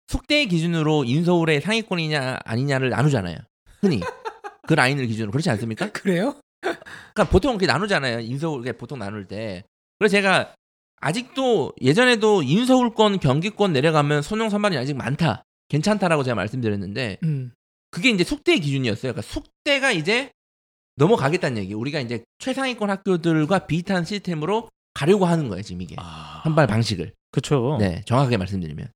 [0.07, 3.37] 속대 기준으로 인서울의 상위권이냐 아니냐를 나누잖아요.
[3.81, 3.99] 흔히
[4.67, 5.91] 그 라인을 기준으로 그렇지 않습니까?
[5.91, 6.35] 그래요?
[6.61, 8.19] 그러니까 보통 그렇게 나누잖아요.
[8.19, 9.63] 인서울 그 보통 나눌 때.
[9.99, 10.55] 그래서 제가
[11.01, 15.43] 아직도 예전에도 인서울권 경기권 내려가면 수능 선발이 아직 많다.
[15.69, 17.53] 괜찮다라고 제가 말씀드렸는데 음.
[17.89, 19.13] 그게 이제 속대 기준이었어요.
[19.13, 20.31] 그러니까 속대가 이제
[20.95, 21.73] 넘어가겠다는 얘기.
[21.73, 25.95] 우리가 이제 최상위권 학교들과 비슷한 시스템으로 가려고 하는 거예요, 지금 이게.
[25.97, 27.13] 아, 선발 방식을.
[27.31, 27.77] 그렇죠.
[27.79, 28.89] 네, 정확하게 말씀드리면.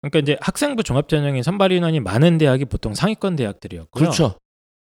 [0.00, 4.00] 그러니까 이제 학생부 종합 전형에 선발 인원이 많은 대학이 보통 상위권 대학들이었고요.
[4.00, 4.38] 그렇죠.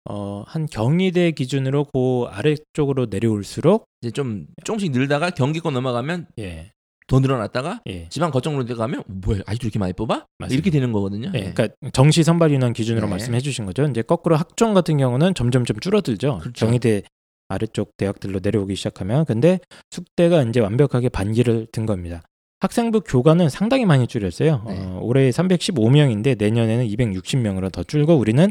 [0.07, 6.73] 어, 한 경희대 기준으로 그 아래쪽으로 내려올수록 이제 좀 조금씩 늘다가 경기권 넘어가면 예.
[7.07, 8.09] 더 늘어났다가 예.
[8.09, 10.27] 지방 거점으로 들어가면 뭐야 아직도 이렇게 많이 뽑아?
[10.39, 10.55] 맞습니다.
[10.55, 11.31] 이렇게 되는 거거든요.
[11.35, 11.53] 예, 네.
[11.53, 13.11] 그러니까 정시 선발 인원 기준으로 네.
[13.11, 13.85] 말씀해 주신 거죠.
[13.85, 16.39] 이제 거꾸로 학종 같은 경우는 점점점 줄어들죠.
[16.39, 16.67] 그렇죠.
[16.67, 17.03] 경희대
[17.49, 22.23] 아래쪽 대학들로 내려오기 시작하면 근데 숙대가 이제 완벽하게 반기를 든 겁니다.
[22.61, 24.65] 학생부 교과는 상당히 많이 줄였어요.
[24.67, 24.81] 네.
[24.81, 28.51] 어, 올해 315명인데 내년에는 260명으로 더 줄고 우리는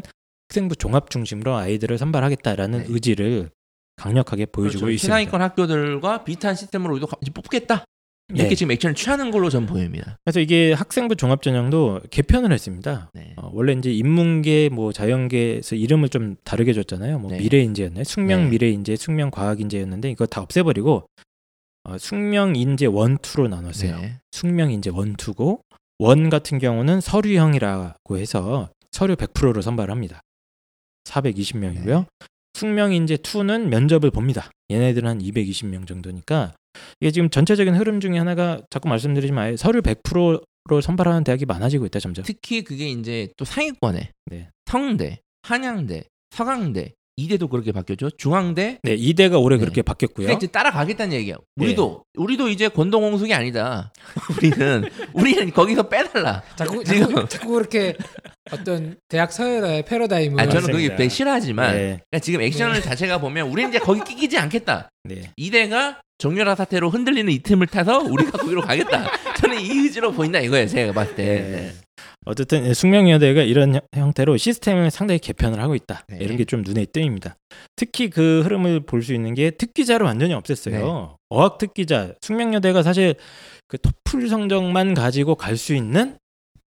[0.49, 2.85] 학생부 종합 중심으로 아이들을 선발하겠다라는 네.
[2.89, 3.49] 의지를
[3.95, 4.91] 강력하게 보여주고 그렇죠.
[4.93, 5.15] 있습니다.
[5.15, 7.85] 최상위권 학교들과 비슷한 시스템으로 우리도 뽑겠다.
[8.29, 8.55] 이렇게 네.
[8.55, 10.17] 지금 액션을 취하는 걸로 전 보입니다.
[10.23, 13.09] 그래서 이게 학생부 종합전형도 개편을 했습니다.
[13.13, 13.33] 네.
[13.37, 17.19] 어, 원래 이제 인문계, 뭐 자연계에서 이름을 좀 다르게 줬잖아요.
[17.19, 17.37] 뭐 네.
[17.37, 18.03] 미래인재였나요?
[18.03, 18.49] 숙명 네.
[18.51, 21.05] 미래인재, 숙명 과학인재였는데 이거 다 없애버리고
[21.83, 23.97] 어, 숙명 인재 원투로 나눴어요.
[23.99, 24.19] 네.
[24.31, 25.61] 숙명 인재 원투고
[25.99, 30.21] 원 같은 경우는 서류형이라고 해서 서류 100%로 선발합니다.
[31.05, 32.05] 420명이고요.
[32.53, 32.59] 네.
[32.59, 34.49] 숙명인재 2는 면접을 봅니다.
[34.71, 36.53] 얘네들은 한 220명 정도니까
[37.01, 42.23] 이게 지금 전체적인 흐름 중에 하나가 자꾸 말씀드리지만 서류 100%로 선발하는 대학이 많아지고 있다 점점.
[42.25, 44.49] 특히 그게 이제 또 상위권에 네.
[44.69, 48.09] 성대, 한양대, 서강대, 이대도 그렇게 바뀌었죠.
[48.11, 49.61] 중앙대 네, 이대가 올해 네.
[49.61, 50.25] 그렇게 바뀌었고요.
[50.25, 51.35] 그러니까 이제 따라가겠다는 얘기야.
[51.57, 51.65] 네.
[51.65, 53.91] 우리도 우리도 이제 권동홍숙이 아니다.
[54.41, 56.41] 우리는 우리는 거기서 빼달라.
[56.55, 57.95] 자꾸 지금- 자꾸, 자꾸 그렇게
[58.51, 60.71] 어떤 대학 서열의 패러다임을 아, 저는.
[60.71, 61.79] 그게 되게 싫어하지만 네,
[62.09, 64.89] 그러니까 지금 액션을 자체가 보면 우리는 이제 거기 끼기지 않겠다.
[65.05, 65.31] 네.
[65.37, 69.09] 이대가 정유라 사태로 흔들리는 이 틈을 타서 우리가 거기로 가겠다.
[69.39, 70.67] 저는 이 의지로 보인다 이거예요.
[70.67, 71.23] 제가 봤을 때.
[71.23, 71.71] 네.
[72.25, 76.05] 어쨌든 숙명여대가 이런 형- 형태로 시스템을 상당히 개편을 하고 있다.
[76.07, 76.17] 네.
[76.21, 77.35] 이런 게 좀 눈에 띄입니다.
[77.75, 80.71] 특히 그 흐름을 볼 수 있는 게 특기자를 완전히 없앴어요.
[80.71, 80.81] 네.
[81.29, 83.15] 어학 특기자 숙명여대가 사실
[83.67, 86.17] 그 토플 성적만 가지고 갈 수 있는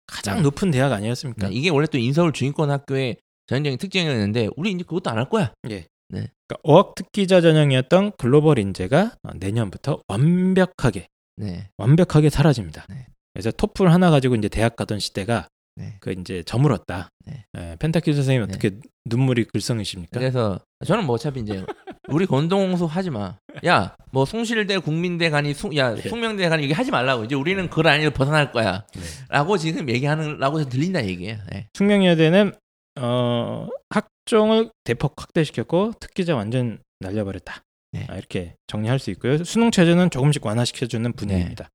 [0.07, 0.43] 가장 네.
[0.43, 1.37] 높은 대학 아니었습니까?
[1.39, 3.17] 그러니까 이게 원래 또 인서울 중위권 학교의
[3.49, 5.53] 전형적인 특징이었는데 우리 이제 그것도 안 할 거야.
[5.63, 11.69] 그러니까 어학 특기자 전형이었던 글로벌 인재가 어, 내년부터 완벽하게 네.
[11.79, 12.87] 완벽하게 사라집니다.
[12.89, 13.07] 네.
[13.35, 15.97] 그래서 토플 하나 가지고 이제 대학 가던 시대가 네.
[16.01, 17.09] 그 이제 저물었다.
[17.27, 17.45] 네.
[17.59, 18.49] 예, 펜타킬 선생님 네.
[18.49, 20.19] 어떻게 눈물이 글썽이십니까?
[20.19, 21.65] 그래서 저는 뭐 어차피 이제
[22.09, 23.39] 우리 권동홍수 하지 마.
[23.67, 26.03] 야, 뭐 송실대 국민대 간이 숭, 야, 네.
[26.03, 27.25] 숙명대 간이 이게 하지 말라고.
[27.25, 28.85] 이제 우리는 그걸 아니로 벗어날 거야.
[28.95, 29.01] 네.
[29.29, 31.39] 라고 지금 얘기하는라고 들린다 얘기예요.
[31.51, 31.69] 네.
[31.75, 32.55] 숙명여대는
[33.01, 37.63] 어, 학종을 대폭 확대시켰고 특기자 완전 날려버렸다.
[37.93, 38.07] 네.
[38.09, 39.43] 아, 이렇게 정리할 수 있고요.
[39.45, 41.69] 수능 체제는 조금씩 완화시켜주는 분위기입니다.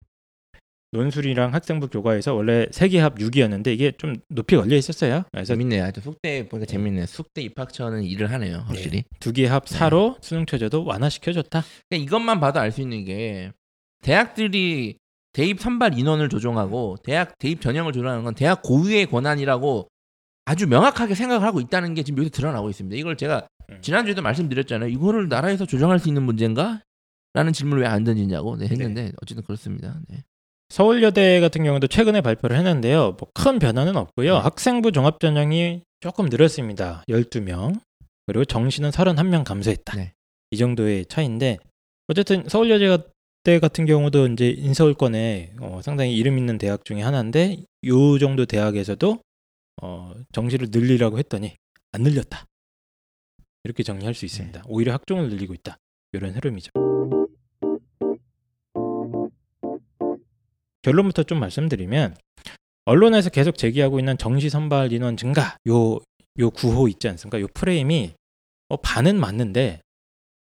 [0.93, 5.23] 논술이랑 학생부 교과에서 원래 세계합 6이었는데 이게 좀 높이 걸려 있었어요.
[5.31, 5.83] 그래서 재밌네요.
[5.83, 7.05] 하여튼 숙대 보니까 재밌네요.
[7.05, 8.63] 숙대 입학처는 일을 하네요.
[8.67, 9.03] 확실히.
[9.19, 11.63] 두개합 4로 수능 체제도 완화시켜줬다.
[11.89, 13.51] 그러니까 이것만 봐도 알 수 있는 게
[14.03, 14.97] 대학들이
[15.33, 19.87] 대입 선발 인원을 조정하고 대학 대입 전형을 조정하는 건 대학 고유의 권한이라고
[20.45, 22.97] 아주 명확하게 생각을 하고 있다는 게 지금 여기서 드러나고 있습니다.
[22.97, 23.77] 이걸 제가 음.
[23.81, 24.89] 지난주에도 말씀드렸잖아요.
[24.89, 26.81] 이거를 나라에서 조정할 수 있는 문제인가?
[27.33, 30.01] 라는 질문을 왜 안 던지냐고 네, 했는데 어쨌든 그렇습니다.
[30.09, 30.17] 네.
[30.71, 33.17] 서울여대 같은 경우도 최근에 발표를 했는데요.
[33.19, 34.35] 뭐 큰 변화는 없고요.
[34.35, 34.39] 네.
[34.39, 37.03] 학생부 종합전형이 조금 늘었습니다.
[37.09, 37.81] 12명.
[38.25, 39.97] 그리고 정시는 31명 감소했다.
[39.97, 40.13] 네.
[40.51, 41.57] 이 정도의 차이인데
[42.07, 48.45] 어쨌든 서울여대 같은 경우도 이제 인서울권에 어, 상당히 이름 있는 대학 중에 하나인데 요 정도
[48.45, 49.19] 대학에서도
[49.81, 51.55] 어, 정시를 늘리라고 했더니
[51.91, 52.45] 안 늘렸다.
[53.65, 54.63] 이렇게 정리할 수 있습니다.
[54.67, 55.77] 오히려 학종을 늘리고 있다.
[56.13, 56.90] 이런 흐름이죠.
[60.81, 62.15] 결론부터 좀 말씀드리면
[62.85, 65.99] 언론에서 계속 제기하고 있는 정시 선발 인원 증가 요
[66.39, 67.41] 요 구호 있지 않습니까?
[67.41, 68.13] 요 프레임이
[68.69, 69.81] 어, 반은 맞는데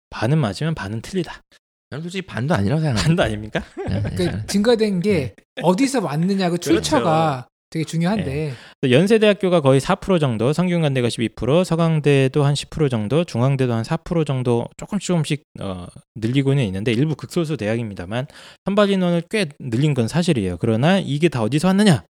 [0.09, 1.43] 반은 맞으면 반은 틀리다.
[1.91, 3.07] 저는 솔직히 반도 아니라고 생각합니다.
[3.07, 3.63] 반도 아닙니까?
[3.87, 8.53] 네, 네, 그 증가된 게 어디서 왔느냐 그 출처가 되게 중요한데
[8.91, 15.07] 연세대학교가 거의 4% 정도, 성균관대가 12%, 서강대도 한 10% 정도, 중앙대도 한 4% 정도 조금씩
[15.07, 18.27] 조금씩 어, 늘리고는 있는데 일부 극소수 대학입니다만
[18.65, 20.59] 선발 인원을 꽤 늘린 건 사실이에요.
[20.59, 22.05] 그러나 이게 다 어디서 왔느냐?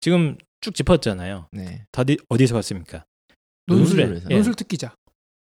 [0.00, 1.48] 지금 쭉 짚었잖아요.
[1.52, 1.84] 네.
[1.92, 3.04] 다 어디- 어디서 왔습니까?
[3.66, 4.22] 논술.
[4.30, 4.34] 예.
[4.34, 4.88] 논술 특기자.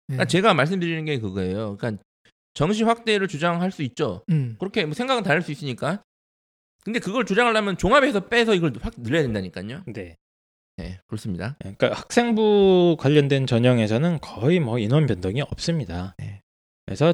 [0.08, 0.16] 네.
[0.16, 1.76] 그러니까 제가 말씀드리는 게 그거예요.
[1.78, 2.02] 그러니까
[2.54, 4.22] 정시 확대를 주장할 수 있죠.
[4.30, 4.56] 음.
[4.58, 6.02] 그렇게 뭐 생각은 다를 수 있으니까.
[6.86, 9.82] 근데 그걸 주장하려면 종합에서 빼서 이걸 확 늘려야 된다니까요.
[9.88, 10.16] 네.
[10.76, 11.56] 네, 그렇습니다.
[11.58, 16.14] 그러니까 학생부 관련된 전형에서는 거의 뭐 인원 변동이 없습니다.
[16.18, 16.42] 네.
[16.84, 17.12] 그래서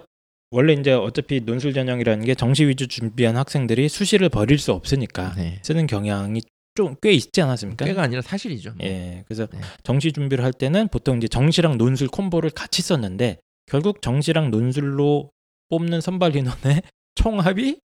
[0.50, 5.58] 원래 이제 어차피 논술 전형이라는 게 정시 위주 준비한 학생들이 수시를 버릴 수 없으니까 네.
[5.62, 6.42] 쓰는 경향이
[6.74, 7.86] 좀 꽤 있지 않았습니까?
[7.86, 8.74] 꽤가 아니라 사실이죠.
[8.74, 8.86] 뭐.
[8.86, 9.24] 예.
[9.26, 9.58] 그래서 네.
[9.84, 15.30] 정시 준비를 할 때는 보통 이제 정시랑 논술 콤보를 같이 썼는데 결국 정시랑 논술로
[15.70, 16.82] 뽑는 선발 인원의
[17.14, 17.78] 총합이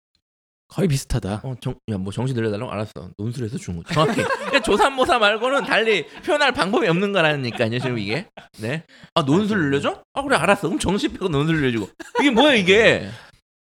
[0.68, 1.42] 거의 비슷하다.
[1.44, 2.92] 어, 정, 야, 뭐 정시 늘려달라고 알았어.
[3.18, 3.94] 논술에서 준 거.
[3.94, 4.22] 정확히.
[4.66, 8.28] 조산모사 말고는 달리 표현할 방법이 없는 거라니까요, 지금 이게.
[8.60, 8.84] 네.
[9.14, 10.02] 아, 논술 늘려줘?
[10.14, 10.68] 아, 그래, 알았어.
[10.68, 11.88] 그럼 정시 빼고 논술 늘려주고.
[12.20, 13.08] 이게 뭐야, 이게?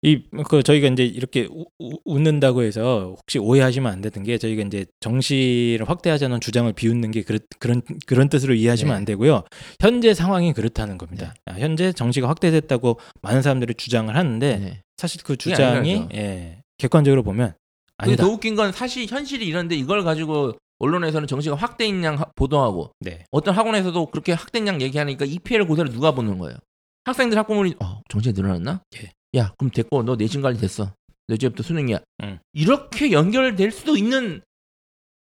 [0.04, 4.64] 이 그 저희가 이제 이렇게 우- 우- 웃는다고 해서 혹시 오해하시면 안 되는 게 저희가
[4.64, 8.96] 이제 정시를 확대하자는 주장을 비웃는 게 그런 그런 그런 뜻으로 이해하시면 네.
[8.96, 9.44] 안 되고요.
[9.80, 11.34] 현재 상황이 그렇다는 겁니다.
[11.46, 14.82] 아, 현재 정시가 확대됐다고 많은 사람들이 주장을 하는데 네.
[14.96, 16.08] 사실 그 주장이.
[16.14, 17.54] 예, 객관적으로 보면
[17.96, 18.24] 아니다.
[18.24, 23.24] 더 웃긴 건 사실 현실이 이런데 이걸 가지고 언론에서는 정시가 확대인 양 하- 보도하고 네.
[23.30, 26.56] 어떤 학원에서도 그렇게 확대인 양 얘기하니까 이 피해를 그대로 누가 보는 거예요?
[27.04, 28.82] 학생들 학부모님 어, 정시가 늘어났나?
[29.00, 29.12] 예.
[29.38, 30.92] 야, 그럼 됐고 너 내신 관리 됐어.
[31.28, 32.00] 너 이제부터 수능이야.
[32.24, 32.38] 음.
[32.52, 34.42] 이렇게 연결될 수도 있는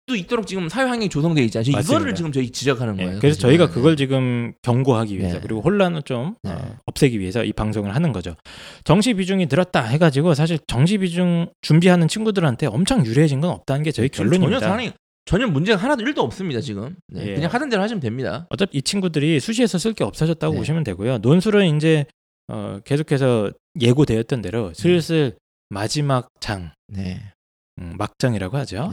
[0.09, 1.71] 수 있도록 지금 사회 환경이 조성돼 있지 않죠?
[1.71, 1.97] 맞습니다.
[1.97, 3.19] 이거를 지금 저희 지적하는 예, 거예요.
[3.19, 3.49] 그래서 사실은.
[3.49, 5.41] 저희가 그걸 지금 경고하기 위해서 네.
[5.41, 6.51] 그리고 혼란을 좀 네.
[6.51, 8.35] 어, 없애기 위해서 이 방송을 하는 거죠.
[8.83, 14.09] 정시 비중이 늘었다 해가지고 사실 정시 비중 준비하는 친구들한테 엄청 유리해진 건 없다는 게 저희
[14.09, 14.59] 지금 결론입니다.
[14.59, 14.91] 전혀 상황이
[15.25, 16.95] 전혀 문제가 하나도 1도 없습니다 지금.
[17.07, 17.35] 네, 예.
[17.35, 18.47] 그냥 하던 대로 하시면 됩니다.
[18.49, 20.59] 어차피 이 친구들이 수시에서 쓸 게 없어졌다고 네.
[20.59, 21.19] 보시면 되고요.
[21.19, 22.05] 논술은 이제
[22.47, 25.37] 어, 계속해서 예고되었던 대로 슬슬
[25.69, 27.21] 마지막 장, 네.
[27.79, 28.91] 음, 막장이라고 하죠.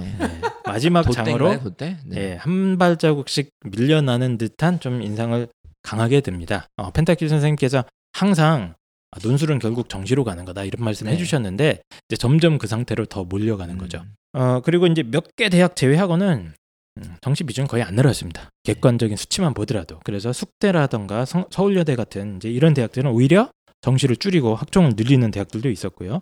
[0.68, 0.72] 네.
[0.72, 0.72] 네.
[0.72, 1.74] 마지막 장으로?
[1.76, 1.96] 네.
[2.14, 5.48] 예, 한 발자국씩 밀려나는 듯한 좀 인상을
[5.83, 6.66] 강하게 듭니다.
[6.76, 8.74] 어, 펜타킬 선생님께서 항상
[9.11, 11.16] 아, 논술은 결국 정시로 가는 거다 이런 말씀을 네.
[11.16, 13.98] 해주셨는데 이제 점점 그 상태로 더 몰려가는 거죠.
[14.35, 14.38] 음.
[14.40, 16.52] 어, 그리고 이제 몇 개 대학 제외하고는
[16.98, 18.50] 음, 정시 비중 거의 안 늘었습니다.
[18.64, 23.50] 객관적인 수치만 보더라도 그래서 숙대라던가 성- 서울여대 같은 이제 이런 대학들은 오히려
[23.81, 26.20] 정시를 줄이고 학종을 늘리는 대학들도 있었고요.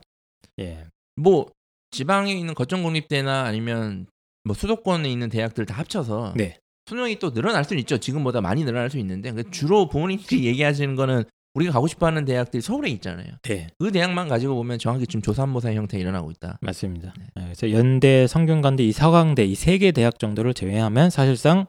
[0.61, 0.85] 예,
[1.16, 1.50] 뭐
[1.90, 4.06] 지방에 있는 거점 공립대나 아니면
[4.46, 6.56] 뭐 수도권에 있는 대학들 다 합쳐서 네.
[6.88, 7.98] 수능이 또 늘어날 수는 있죠.
[7.98, 13.26] 지금보다 많이 늘어날 수 있는데 주로 부모님들이 얘기하시는 거는 우리가 가고 싶어하는 대학들이 서울에 있잖아요.
[13.42, 16.59] 네, 그 대학만 가지고 보면 정확히 지금 조산모사의 형태 일어나고 있다.
[16.61, 17.12] 맞습니다.
[17.18, 17.24] 네.
[17.38, 21.66] 예, 그래서 연대, 성균관대, 이 서강대 이 세 개 대학 정도를 제외하면 사실상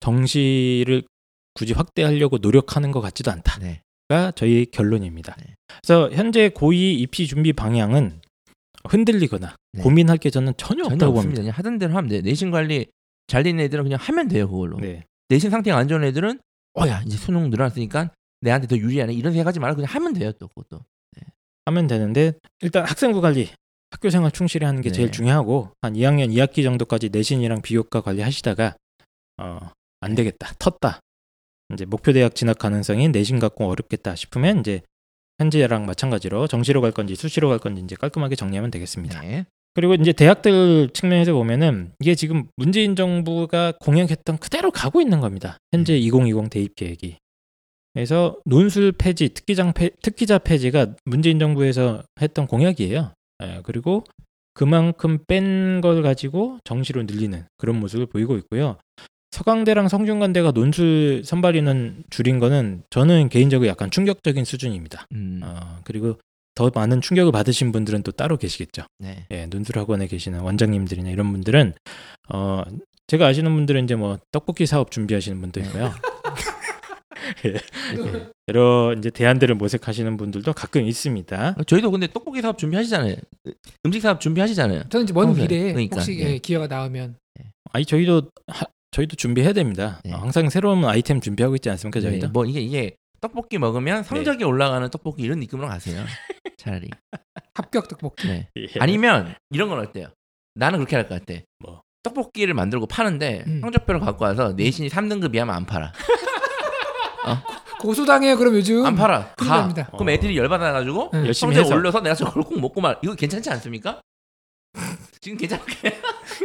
[0.00, 1.04] 정시를
[1.54, 3.80] 굳이 확대하려고 노력하는 것 같지도 않다가 네.
[4.34, 5.36] 저희 결론입니다.
[5.38, 5.54] 네.
[5.82, 8.20] 그래서 현재 고2 입시 준비 방향은
[8.88, 9.82] 흔들리거나 네.
[9.82, 11.14] 고민할 게 저는 전혀, 전혀 없다고.
[11.14, 11.40] 봅니다.
[11.40, 12.20] 그냥 하던 대로 하면 돼.
[12.20, 12.86] 내신 관리
[13.26, 14.78] 잘 되는 애들은 그냥 하면 돼요 그걸로.
[14.78, 15.04] 네.
[15.28, 16.40] 내신 상태가 안 좋은 애들은
[16.74, 20.82] 어야 이제 수능 늘어났으니까 내한테 더 유리하네 이런 생각하지 말고 그냥 하면 돼요 또 그것도.
[21.64, 23.48] 하면 되는데 일단 학생부 관리,
[23.92, 24.94] 학교 생활 충실히 하는 게 네.
[24.96, 28.74] 제일 중요하고 한 2학년 2학기 정도까지 내신이랑 비교과 관리하시다가
[29.40, 30.98] 어, 안 되겠다, 텄다.
[31.72, 34.82] 이제 목표 대학 진학 가능성이 내신 갖고 어렵겠다 싶으면 이제
[35.38, 39.20] 현재랑 마찬가지로 정시로 갈 건지 수시로 갈 건지 이제 깔끔하게 정리하면 되겠습니다.
[39.20, 39.46] 네.
[39.74, 45.56] 그리고 이제 대학들 측면에서 보면은 이게 지금 문재인 정부가 공약했던 그대로 가고 있는 겁니다.
[45.72, 47.16] 현재 2020 대입 계획이.
[47.94, 53.12] 그래서 논술 폐지, 특기장 폐, 특기자 폐지가 문재인 정부에서 했던 공약이에요.
[53.42, 54.04] 예, 그리고
[54.54, 58.76] 그만큼 뺀 걸 가지고 정시로 늘리는 그런 모습을 보이고 있고요.
[59.30, 65.06] 서강대랑 성균관대가 논술 선발 인원 줄인 거는 저는 개인적으로 약간 충격적인 수준입니다.
[65.12, 65.40] 음.
[65.42, 66.18] 어, 그리고
[66.54, 68.82] 더 많은 충격을 받으신 분들은 또 따로 계시겠죠.
[68.98, 69.26] 네.
[69.30, 71.72] 예, 논술 학원에 계시는 원장님들이나 이런 분들은
[72.32, 72.62] 어
[73.06, 75.92] 제가 아시는 분들은 이제 뭐 떡볶이 사업 준비하시는 분도 있고요.
[77.46, 77.54] 예,
[78.48, 81.54] 여러 이제 대안들을 모색하시는 분들도 가끔 있습니다.
[81.66, 83.16] 저희도 근데 떡볶이 사업 준비하시잖아요.
[83.86, 84.84] 음식 사업 준비하시잖아요.
[84.88, 85.34] 저는 이제 먼.
[85.34, 86.30] 미래에 그러니까, 혹시 예.
[86.32, 87.16] 예, 기회가 나오면
[87.72, 90.00] 아니 저희도 하- 저희도 준비해야 됩니다.
[90.04, 90.12] 네.
[90.12, 92.26] 어, 항상 새로운 아이템 준비하고 있지 않습니까 저희도?
[92.26, 96.04] 네, 뭐 이게 이게 떡볶이 먹으면 성적이 올라가는 떡볶이 이런 느낌으로 가세요.
[96.62, 96.88] 차라리.
[97.54, 98.28] 합격 떡볶이.
[98.28, 98.48] 네.
[98.56, 98.66] 예.
[98.80, 100.08] 아니면 이런 건 어때요?
[100.54, 101.40] 나는 그렇게 할 것 같아.
[101.58, 101.82] 뭐?
[102.02, 103.60] 떡볶이를 만들고 파는데 음.
[103.60, 105.92] 성적표를 갖고 와서 내신이 3등급 이하면 안 팔아.
[107.80, 108.36] 고소당해요.
[108.36, 109.34] 그럼 요즘 안 팔아.
[109.36, 109.44] 가.
[109.58, 109.88] 납니다.
[109.92, 111.18] 그럼 애들이 열받아가지고 네.
[111.26, 112.98] 열심히 성적 해서 올려서 내가 저걸 꼭 먹고 말.
[113.02, 114.00] 이거 괜찮지 않습니까?
[115.20, 116.00] 지금 괜찮게.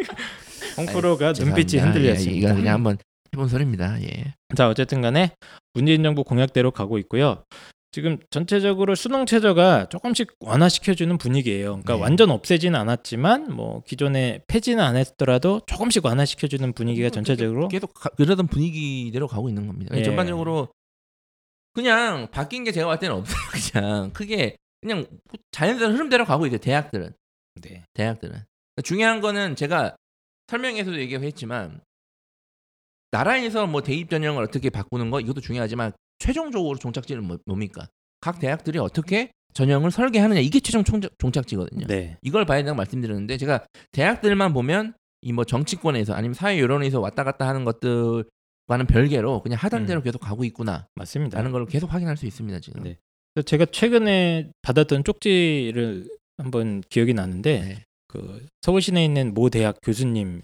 [0.77, 1.99] 홍프로가 눈빛이 죄송합니다.
[1.99, 2.31] 흔들렸습니다.
[2.31, 2.97] 예, 이거 그냥 한번
[3.33, 4.01] 해본 소리입니다.
[4.03, 4.33] 예.
[4.55, 5.31] 자 어쨌든 간에
[5.73, 7.43] 문재인 정부 공약대로 가고 있고요.
[7.91, 11.81] 지금 전체적으로 수능 최저가 조금씩 완화시켜주는 분위기예요.
[11.81, 12.01] 그러니까 네.
[12.01, 18.47] 완전 없애지는 않았지만 뭐 기존에 폐지는 안 했더라도 조금씩 완화시켜주는 분위기가 전체적으로 계속 가, 그러던
[18.47, 19.95] 분위기대로 가고 있는 겁니다.
[19.97, 20.03] 예.
[20.03, 20.67] 전반적으로
[21.73, 23.37] 그냥 바뀐 게 제가 봤을 때는 없어요.
[23.71, 25.05] 그냥 크게 그냥
[25.51, 26.59] 자연스러운 흐름대로 가고 있어요.
[26.59, 27.13] 대학들은
[27.61, 27.83] 네.
[27.93, 29.95] 대학들은 그러니까 중요한 거는 제가
[30.47, 31.81] 설명에서도 얘기했지만
[33.11, 37.87] 나라에서 뭐 대입 전형을 어떻게 바꾸는 거 이것도 중요하지만 최종적으로 종착지는 뭐, 뭡니까?
[38.21, 41.87] 각 대학들이 어떻게 전형을 설계하느냐 이게 최종 총자- 종착 지거든요.
[41.87, 42.17] 네.
[42.21, 47.47] 이걸 봐야 된다고 말씀드렸는데 제가 대학들만 보면 이 뭐 정치권에서 아니면 사회 여론에서 왔다 갔다
[47.47, 49.87] 하는 것들과는 별개로 그냥 하던 음.
[49.87, 51.41] 대로 계속 가고 있구나라는 맞습니다.
[51.49, 52.83] 걸 계속 확인할 수 있습니다 지금.
[52.83, 52.97] 네.
[53.45, 57.83] 제가 최근에 받았던 쪽지를 한번 기억이 나는데 네.
[58.07, 60.41] 그 서울 시내에 있는 모 대학 교수님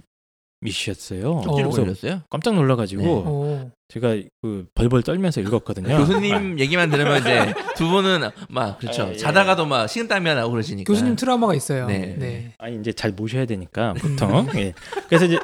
[0.71, 2.21] 쪽지를 그래서?
[2.29, 3.09] 깜짝 놀라가지고 네.
[3.09, 3.71] 오.
[3.89, 5.97] 제가 그 벌벌 떨면서 읽었거든요.
[5.97, 9.03] 교수님 얘기만 들으면 이제 두 분은 막 그렇죠.
[9.03, 9.17] 아, 예.
[9.17, 10.91] 자다가도 막 식은땀이 나고 그러시니까.
[10.91, 11.87] 교수님 트라우마가 있어요.
[11.87, 12.15] 네.
[12.17, 12.53] 네.
[12.57, 14.47] 아니 이제 잘 모셔야 되니까 보통.
[14.55, 14.73] 예.
[15.07, 15.37] 그래서 이제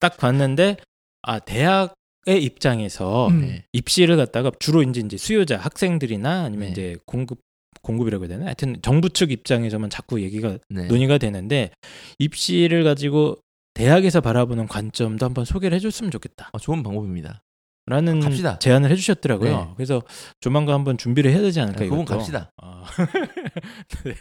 [0.00, 0.76] 딱 봤는데
[1.22, 1.94] 아 대학
[2.26, 3.42] 의 입장에서 음.
[3.42, 3.64] 네.
[3.72, 6.72] 입시를 갖다가 주로 이제 이제 수요자 학생들이나 아니면 네.
[6.72, 7.40] 이제 공급
[7.82, 8.46] 공급이라고 해야 되나?
[8.46, 10.86] 하여튼 정부 측 입장에서만 자꾸 얘기가 네.
[10.86, 11.70] 논의가 되는데
[12.18, 13.36] 입시를 가지고
[13.74, 16.50] 대학에서 바라보는 관점도 한번 소개를 해줬으면 좋겠다.
[16.52, 17.42] 어, 좋은 방법입니다.
[17.86, 18.58] 라는 갑시다.
[18.60, 19.56] 제안을 해주셨더라고요.
[19.58, 19.68] 네.
[19.76, 20.00] 그래서
[20.40, 22.16] 조만간 한번 준비를 해야 되지 않을까 그분 이것도.
[22.16, 22.50] 갑시다.
[22.56, 22.84] 아.
[24.04, 24.14] 네.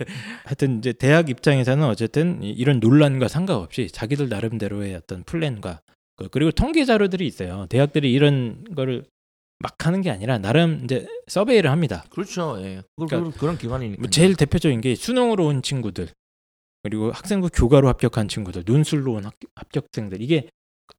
[0.43, 5.79] 하여튼 이제 대학 입장에서는 어쨌든 이- 이런 논란과 상관없이 자기들 나름대로의 어떤 플랜과
[6.17, 7.65] 그- 그리고 통계 자료들이 있어요.
[7.69, 9.05] 대학들이 이런 거를
[9.59, 12.03] 막 하는 게 아니라 나름 이제 서베이를 합니다.
[12.09, 12.57] 그렇죠.
[12.59, 12.81] 예.
[12.97, 14.01] 그, 그러니까 그, 그런 기관이니까.
[14.01, 16.09] 뭐 제일 대표적인 게 수능으로 온 친구들
[16.83, 20.49] 그리고 학생부 교과로 합격한 친구들 논술로 온 합, 합격생들 이게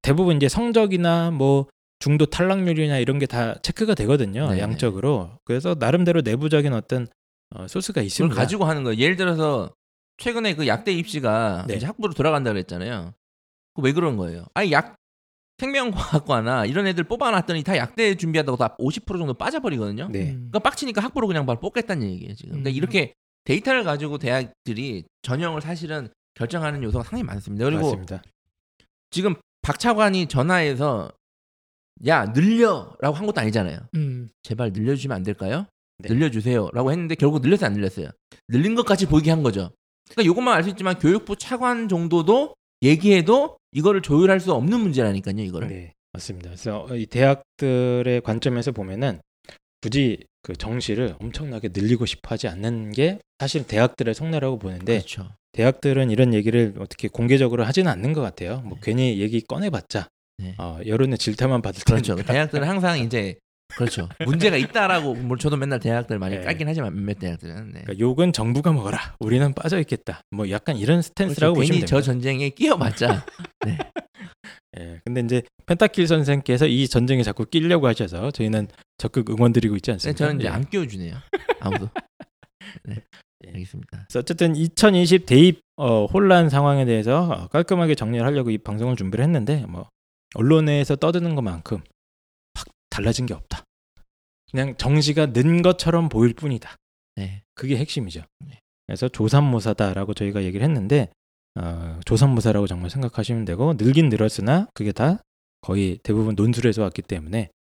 [0.02, 1.66] 대부분 이제 성적이나 뭐
[2.00, 4.60] 중도 탈락률이나 이런 게 다 체크가 되거든요 네네.
[4.60, 7.06] 양적으로 그래서 나름대로 내부적인 어떤
[7.54, 8.98] 어, 소스가 있습니다 가지고 하는 거예요.
[8.98, 9.72] 예를 들어서
[10.16, 11.74] 최근에 그 약대 입시가 네.
[11.76, 13.12] 이제 학부로 돌아간다 그랬잖아요.
[13.74, 14.46] 그왜 그런 거예요?
[14.54, 14.96] 아니 약
[15.58, 20.08] 생명과학과나 이런 애들 뽑아놨더니 다 약대 준비하다고 다 50% 정도 빠져버리거든요.
[20.10, 20.48] 네 음.
[20.50, 22.50] 그러니까 빡치니까 학부로 그냥 바로 뽑겠다는 얘기예요 지금.
[22.52, 22.74] 그러니까 음.
[22.74, 27.64] 이렇게 데이터를 가지고 대학들이 전형을 사실은 결정하는 요소가 상당히 많습니다.
[27.66, 28.22] 그리고 맞습니다
[29.10, 31.10] 지금 박 차관이 전화해서
[32.06, 33.78] 야 늘려라고 한 것도 아니잖아요.
[33.94, 34.28] 음.
[34.42, 35.66] 제발 늘려주시면 안 될까요?
[35.98, 36.08] 네.
[36.12, 38.08] 늘려주세요라고 했는데 결국 늘렸어요 안 늘렸어요?
[38.48, 39.70] 늘린 것까지 보이게 한 거죠.
[40.10, 45.68] 그러니까 이것만 알 수 있지만 교육부 차관 정도도 얘기해도 이거를 조율할 수 없는 문제라니까요 이거를.
[45.68, 49.20] 네 맞습니다 그래서 이 대학들의 관점에서 보면은
[49.80, 55.30] 굳이 그 정시를 엄청나게 늘리고 싶어 하지 않는 게 사실 대학들의 속내라고 보는데 그렇죠.
[55.52, 58.60] 대학들은 이런 얘기를 어떻게 공개적으로 하지는 않는 것 같아요.
[58.60, 58.80] 뭐 네.
[58.82, 60.06] 괜히 얘기 꺼내봤자
[60.38, 60.54] 네.
[60.58, 62.14] 어, 여론의 질타만 받을 그렇죠.
[62.16, 62.32] 테니까.
[62.34, 63.36] 대학들은 항상 이제
[63.76, 64.10] 그렇죠.
[64.26, 66.42] 문제가 있다라고 뭐 저도 맨날 대학들 많이 네.
[66.42, 67.80] 깔긴 하지만 몇몇 대학들은 네.
[67.82, 69.14] 그러니까 욕은 정부가 먹어라.
[69.20, 70.20] 우리는 빠져 있겠다.
[70.30, 71.60] 뭐 약간 이런 스탠스라고 그렇죠.
[71.60, 71.96] 보시면 괜히 됩니다.
[71.96, 73.24] 저 전쟁에 끼어봤자
[74.78, 75.00] 예.
[75.04, 80.18] 근데 이제 펜타킬 선생께서 이 전쟁에 자꾸 끼려고 하셔서 저희는 적극 응원드리고 있지 네, 않습니까?
[80.18, 80.52] 저는 이제 예.
[80.52, 81.16] 안 끼워주네요.
[81.60, 81.88] 아무도.
[82.84, 82.96] 네.
[83.46, 83.50] 예.
[83.50, 84.06] 알겠습니다.
[84.08, 89.24] 그래서 어쨌든 2020 대입 어, 혼란 상황에 대해서 어, 깔끔하게 정리를 하려고 이 방송을 준비를
[89.24, 89.88] 했는데 뭐
[90.34, 91.82] 언론에서 떠드는 것만큼
[92.54, 93.64] 확 달라진 게 없다.
[94.50, 96.76] 그냥 정시가 는 것처럼 보일 뿐이다.
[97.16, 97.42] 네.
[97.54, 98.22] 그게 핵심이죠.
[98.46, 98.60] 네.
[98.86, 101.10] 그래서 조삼모사다라고 저희가 얘기를 했는데
[101.56, 105.22] 어, 조삼모사라고 정말 생각하시면 되고 늘긴 늘었으나 그게 다
[105.60, 107.50] 거의 대부분 논술에서 왔기 때문에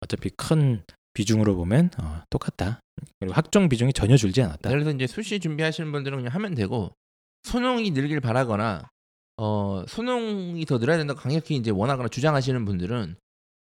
[0.00, 0.82] 어차피 큰
[1.14, 2.80] 비중으로 보면 어, 똑같다.
[3.20, 4.70] 그리고 학종 비중이 전혀 줄지 않았다.
[4.70, 6.92] 그래서 이제 수시 준비하시는 분들은 그냥 하면 되고
[7.44, 8.88] 수능이 늘길 바라거나
[9.36, 13.16] 어 수능이 더 늘어야 된다고 강력히 이제 원하거나 주장하시는 분들은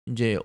[0.08, 0.38] 이제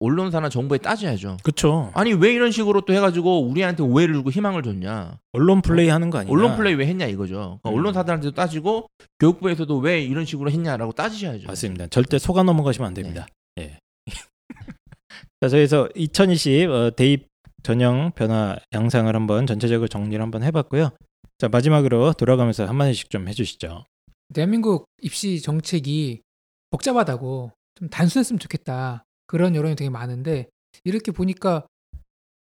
[0.00, 1.36] 언론사나 정부에 따져야죠.
[1.42, 1.92] 그렇죠.
[1.94, 5.18] 아니 왜 이런 식으로 또 해가지고 우리한테 오해를 주고 희망을 줬냐?
[5.32, 6.32] 언론 플레이 하는 거 아니냐?
[6.32, 7.60] 언론 플레이 왜 했냐 이거죠.
[7.62, 7.74] 그러니까 음.
[7.74, 8.88] 언론사들한테도 따지고
[9.20, 11.46] 교육부에서도 왜 이런 식으로 했냐라고 따지셔야죠.
[11.46, 11.86] 맞습니다.
[11.88, 13.26] 절대 속아 넘어가시면 안 됩니다.
[13.58, 13.78] 예.
[15.40, 17.28] 자, 저에서 2020 어, 대입
[17.62, 20.90] 전형 변화 양상을 한번 전체적으로 정리를 한번 해봤고요.
[21.38, 23.84] 자 마지막으로 돌아가면서 한 마디씩 좀 해주시죠.
[24.32, 26.22] 대한민국 입시 정책이
[26.70, 29.04] 복잡하다고 좀 단순했으면 좋겠다.
[29.30, 30.48] 그런 여론이 되게 많은데
[30.82, 31.64] 이렇게 보니까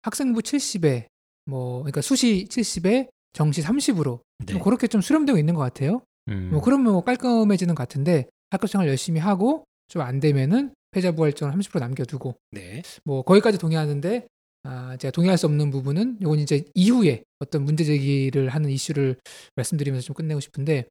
[0.02, 1.08] 학생부 70에
[1.46, 4.54] 뭐 그러니까 수시 70에 정시 30으로 네.
[4.54, 6.02] 좀 그렇게 좀 수렴되고 있는 것 같아요.
[6.28, 11.54] 음, 뭐 그러면 뭐 깔끔해지는 것 같은데 학교 생활 열심히 하고 좀 안 되면은 패자부활전
[11.54, 12.82] 30% 남겨두고 네.
[13.06, 14.28] 뭐 거기까지 동의하는데
[14.64, 19.16] 아, 제가 동의할 수 없는 부분은 이건 이제 이후에 어떤 문제 제기를 하는 이슈를
[19.56, 20.86] 말씀드리면서 좀 끝내고 싶은데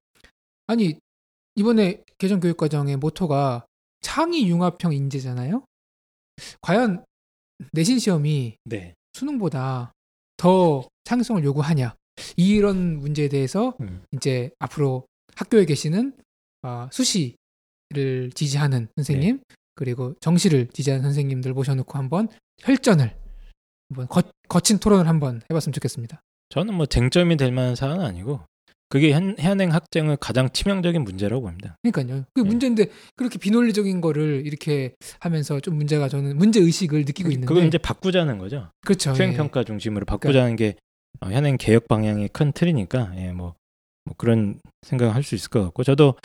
[0.67, 0.99] 아니
[1.55, 3.67] 이번에 개정 교육 과정의 모토가
[4.01, 5.65] 창의 융합형 인재잖아요.
[6.61, 7.05] 과연
[7.73, 8.95] 내신 시험이 네.
[9.13, 9.93] 수능보다
[10.37, 11.95] 더 창의성을 요구하냐
[12.37, 14.03] 이런 문제에 대해서 음.
[14.13, 16.17] 이제 앞으로 학교에 계시는
[16.63, 19.41] 아, 수시를 지지하는 선생님
[19.75, 22.29] 그리고 정시를 지지하는 선생님들 모셔놓고 한번
[22.61, 23.17] 혈전을
[23.89, 26.21] 한번 거, 거친 토론을 한번 해봤으면 좋겠습니다.
[26.51, 28.41] 저는 뭐 쟁점이 될 만한 사안은 아니고
[28.93, 31.79] 그게 현, 현행 학쟁의 가장 치명적인 문제라고 봅니다.
[31.83, 32.27] 그러니까요.
[32.35, 32.47] 그 네.
[32.47, 37.79] 문제인데 그렇게 비논리적인 거를 이렇게 하면서 좀 문제가 저는 문제 의식을 느끼고 있는데 그걸 이제
[37.79, 38.69] 바꾸자는 거죠.
[38.85, 39.15] 그렇죠.
[39.15, 39.37] 수행 예.
[39.39, 40.77] 평가 중심으로 바꾸자는 게
[41.21, 43.55] 어, 현행 개혁 방향의 큰 틀이니까 예, 뭐,
[44.05, 46.17] 뭐 그런 생각을 할 수 있을 것 같고 저도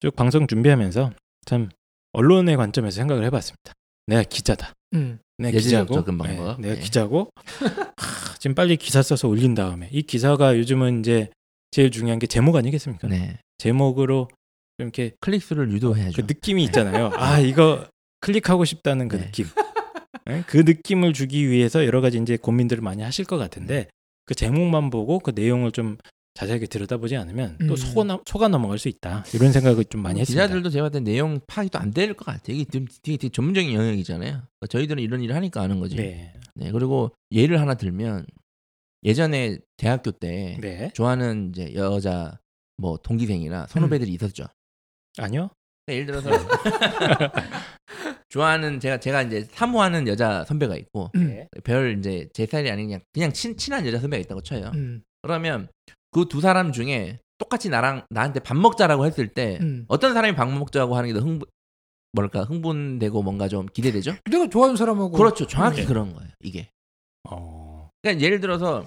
[0.00, 1.12] 쭉 방송 준비하면서
[1.44, 1.68] 참
[2.12, 3.72] 언론의 관점에서 생각을 해봤습니다.
[4.08, 4.72] 내가 기자다.
[4.94, 5.20] 음.
[5.38, 6.02] 내가 기자고.
[6.26, 6.80] 예, 내가 예.
[6.80, 7.68] 기자고 하,
[8.40, 11.30] 지금 빨리 기사 써서 올린 다음에 이 기사가 요즘은 이제
[11.76, 13.06] 제일 중요한 게 제목 아니겠습니까?
[13.06, 13.36] 네.
[13.58, 14.28] 제목으로
[14.78, 16.16] 좀 이렇게 클릭수를 유도해야죠.
[16.16, 17.10] 그 느낌이 있잖아요.
[17.16, 17.86] 아 이거
[18.20, 19.26] 클릭하고 싶다는 그 네.
[19.26, 19.44] 느낌.
[20.30, 20.42] 예?
[20.46, 23.88] 그 느낌을 주기 위해서 여러 가지 이제 고민들을 많이 하실 것 같은데
[24.24, 25.98] 그 제목만 보고 그 내용을 좀
[26.32, 27.76] 자세하게 들여다보지 않으면 또 음.
[27.76, 29.24] 속아, 넘- 속아 넘어갈 수 있다.
[29.34, 30.44] 이런 생각을 좀 많이 했습니다.
[30.44, 32.56] 기자들도 제가 봤을 때 내용 파악이 또 안 될 것 같아요.
[32.56, 34.30] 이게 되게, 되게, 되게 전문적인 영역이잖아요.
[34.32, 35.96] 그러니까 저희들은 이런 일을 하니까 아는 거지.
[35.96, 36.32] 네.
[36.54, 38.24] 네, 그리고 예를 하나 들면
[39.04, 40.90] 예전에 대학교 때 네.
[40.94, 42.38] 좋아하는 이제 여자
[42.76, 44.44] 뭐 동기생이나 선후배들이 있었죠.
[45.18, 45.50] 아니요.
[45.86, 46.48] 그러니까 예를 들어서
[48.28, 51.28] 좋아하는 제가 제가 이제 사모하는 여자 선배가 있고 음.
[51.28, 51.48] 네.
[51.64, 54.70] 별 이제 제 스타일이 아닌 그냥 그냥 친, 친한 여자 선배가 있다고 쳐요.
[54.74, 55.02] 음.
[55.22, 55.68] 그러면
[56.10, 59.84] 그 두 사람 중에 똑같이 나랑 나한테 밥 먹자라고 했을 때 음.
[59.88, 61.46] 어떤 사람이 밥 먹자고 하는 게 더 흥분
[62.12, 64.14] 뭐랄까 흥분되고 뭔가 좀 기대되죠?
[64.30, 65.46] 내가 좋아하는 사람하고 그렇죠.
[65.46, 65.86] 정확히 네.
[65.86, 66.30] 그런 거예요.
[66.40, 66.70] 이게.
[67.28, 67.65] 어.
[68.06, 68.86] 그러니까 예를 들어서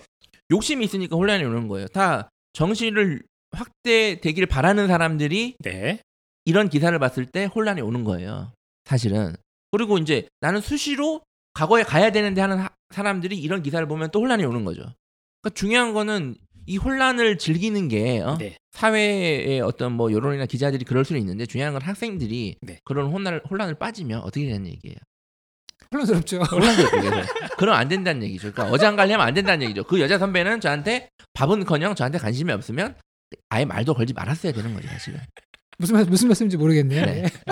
[0.52, 1.88] 욕심이 있으니까 혼란이 오는 거예요.
[1.88, 6.00] 다 정신을 확대되기를 바라는 사람들이 네.
[6.46, 8.52] 이런 기사를 봤을 때 혼란이 오는 거예요.
[8.86, 9.36] 사실은.
[9.72, 11.22] 그리고 이제 나는 수시로
[11.54, 14.82] 과거에 가야 되는데 하는 하- 사람들이 이런 기사를 보면 또 혼란이 오는 거죠.
[15.42, 18.38] 그러니까 중요한 거는 이 혼란을 즐기는 게 어?
[18.38, 18.58] 네.
[18.72, 22.80] 사회의 어떤 뭐 여론이나 기자들이 그럴 수는 있는데 중요한 건 학생들이 네.
[22.86, 24.96] 그런 혼란을, 혼란을 빠지면 어떻게 되는 얘기예요.
[25.92, 26.40] 혼란스럽죠.
[26.52, 28.52] 혼란스럽게 그래서 그럼 안 된다는 얘기죠.
[28.52, 29.84] 그러니까 어장 관리하면 안 된다는 얘기죠.
[29.84, 32.96] 그 여자 선배는 저한테 밥은커녕 저한테 관심이 없으면
[33.50, 35.20] 아예 말도 걸지 말았어야 되는 거죠 사실은.
[35.78, 37.06] 무슨 말 무슨 말씀인지 모르겠네요.
[37.06, 37.24] 네.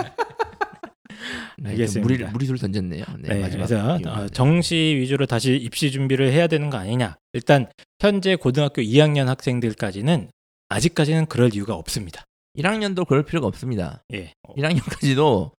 [1.60, 1.70] 네.
[1.70, 2.06] 네, 알겠습니다.
[2.06, 3.04] 무리 무리수를 던졌네요.
[3.18, 3.66] 네, 네, 마지막.
[3.66, 3.98] 그래서.
[4.06, 7.16] 어, 정시 위주로 다시 입시 준비를 해야 되는 거 아니냐.
[7.32, 7.66] 일단
[7.98, 10.30] 현재 고등학교 2학년 학생들까지는
[10.68, 12.24] 아직까지는 그럴 이유가 없습니다.
[12.56, 14.02] 1학년도 그럴 필요가 없습니다.
[14.14, 14.32] 예.
[14.42, 15.50] 어, 1학년까지도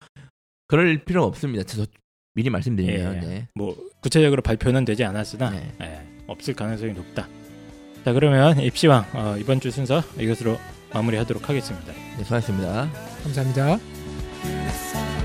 [0.67, 1.63] 그럴 필요가 없습니다.
[1.63, 1.85] 저
[2.39, 3.19] 미리 말씀드리면 예.
[3.19, 3.47] 네.
[3.53, 5.71] 뭐 구체적으로 발표는 되지 않았으나 네.
[5.81, 7.27] 예, 없을 가능성이 높다.
[8.05, 10.57] 자 그러면 입시왕 어, 이번 주 순서 이것으로
[10.93, 11.91] 마무리하도록 하겠습니다.
[11.91, 12.89] 네, 수고하셨습니다.
[13.23, 15.18] 감사합니다.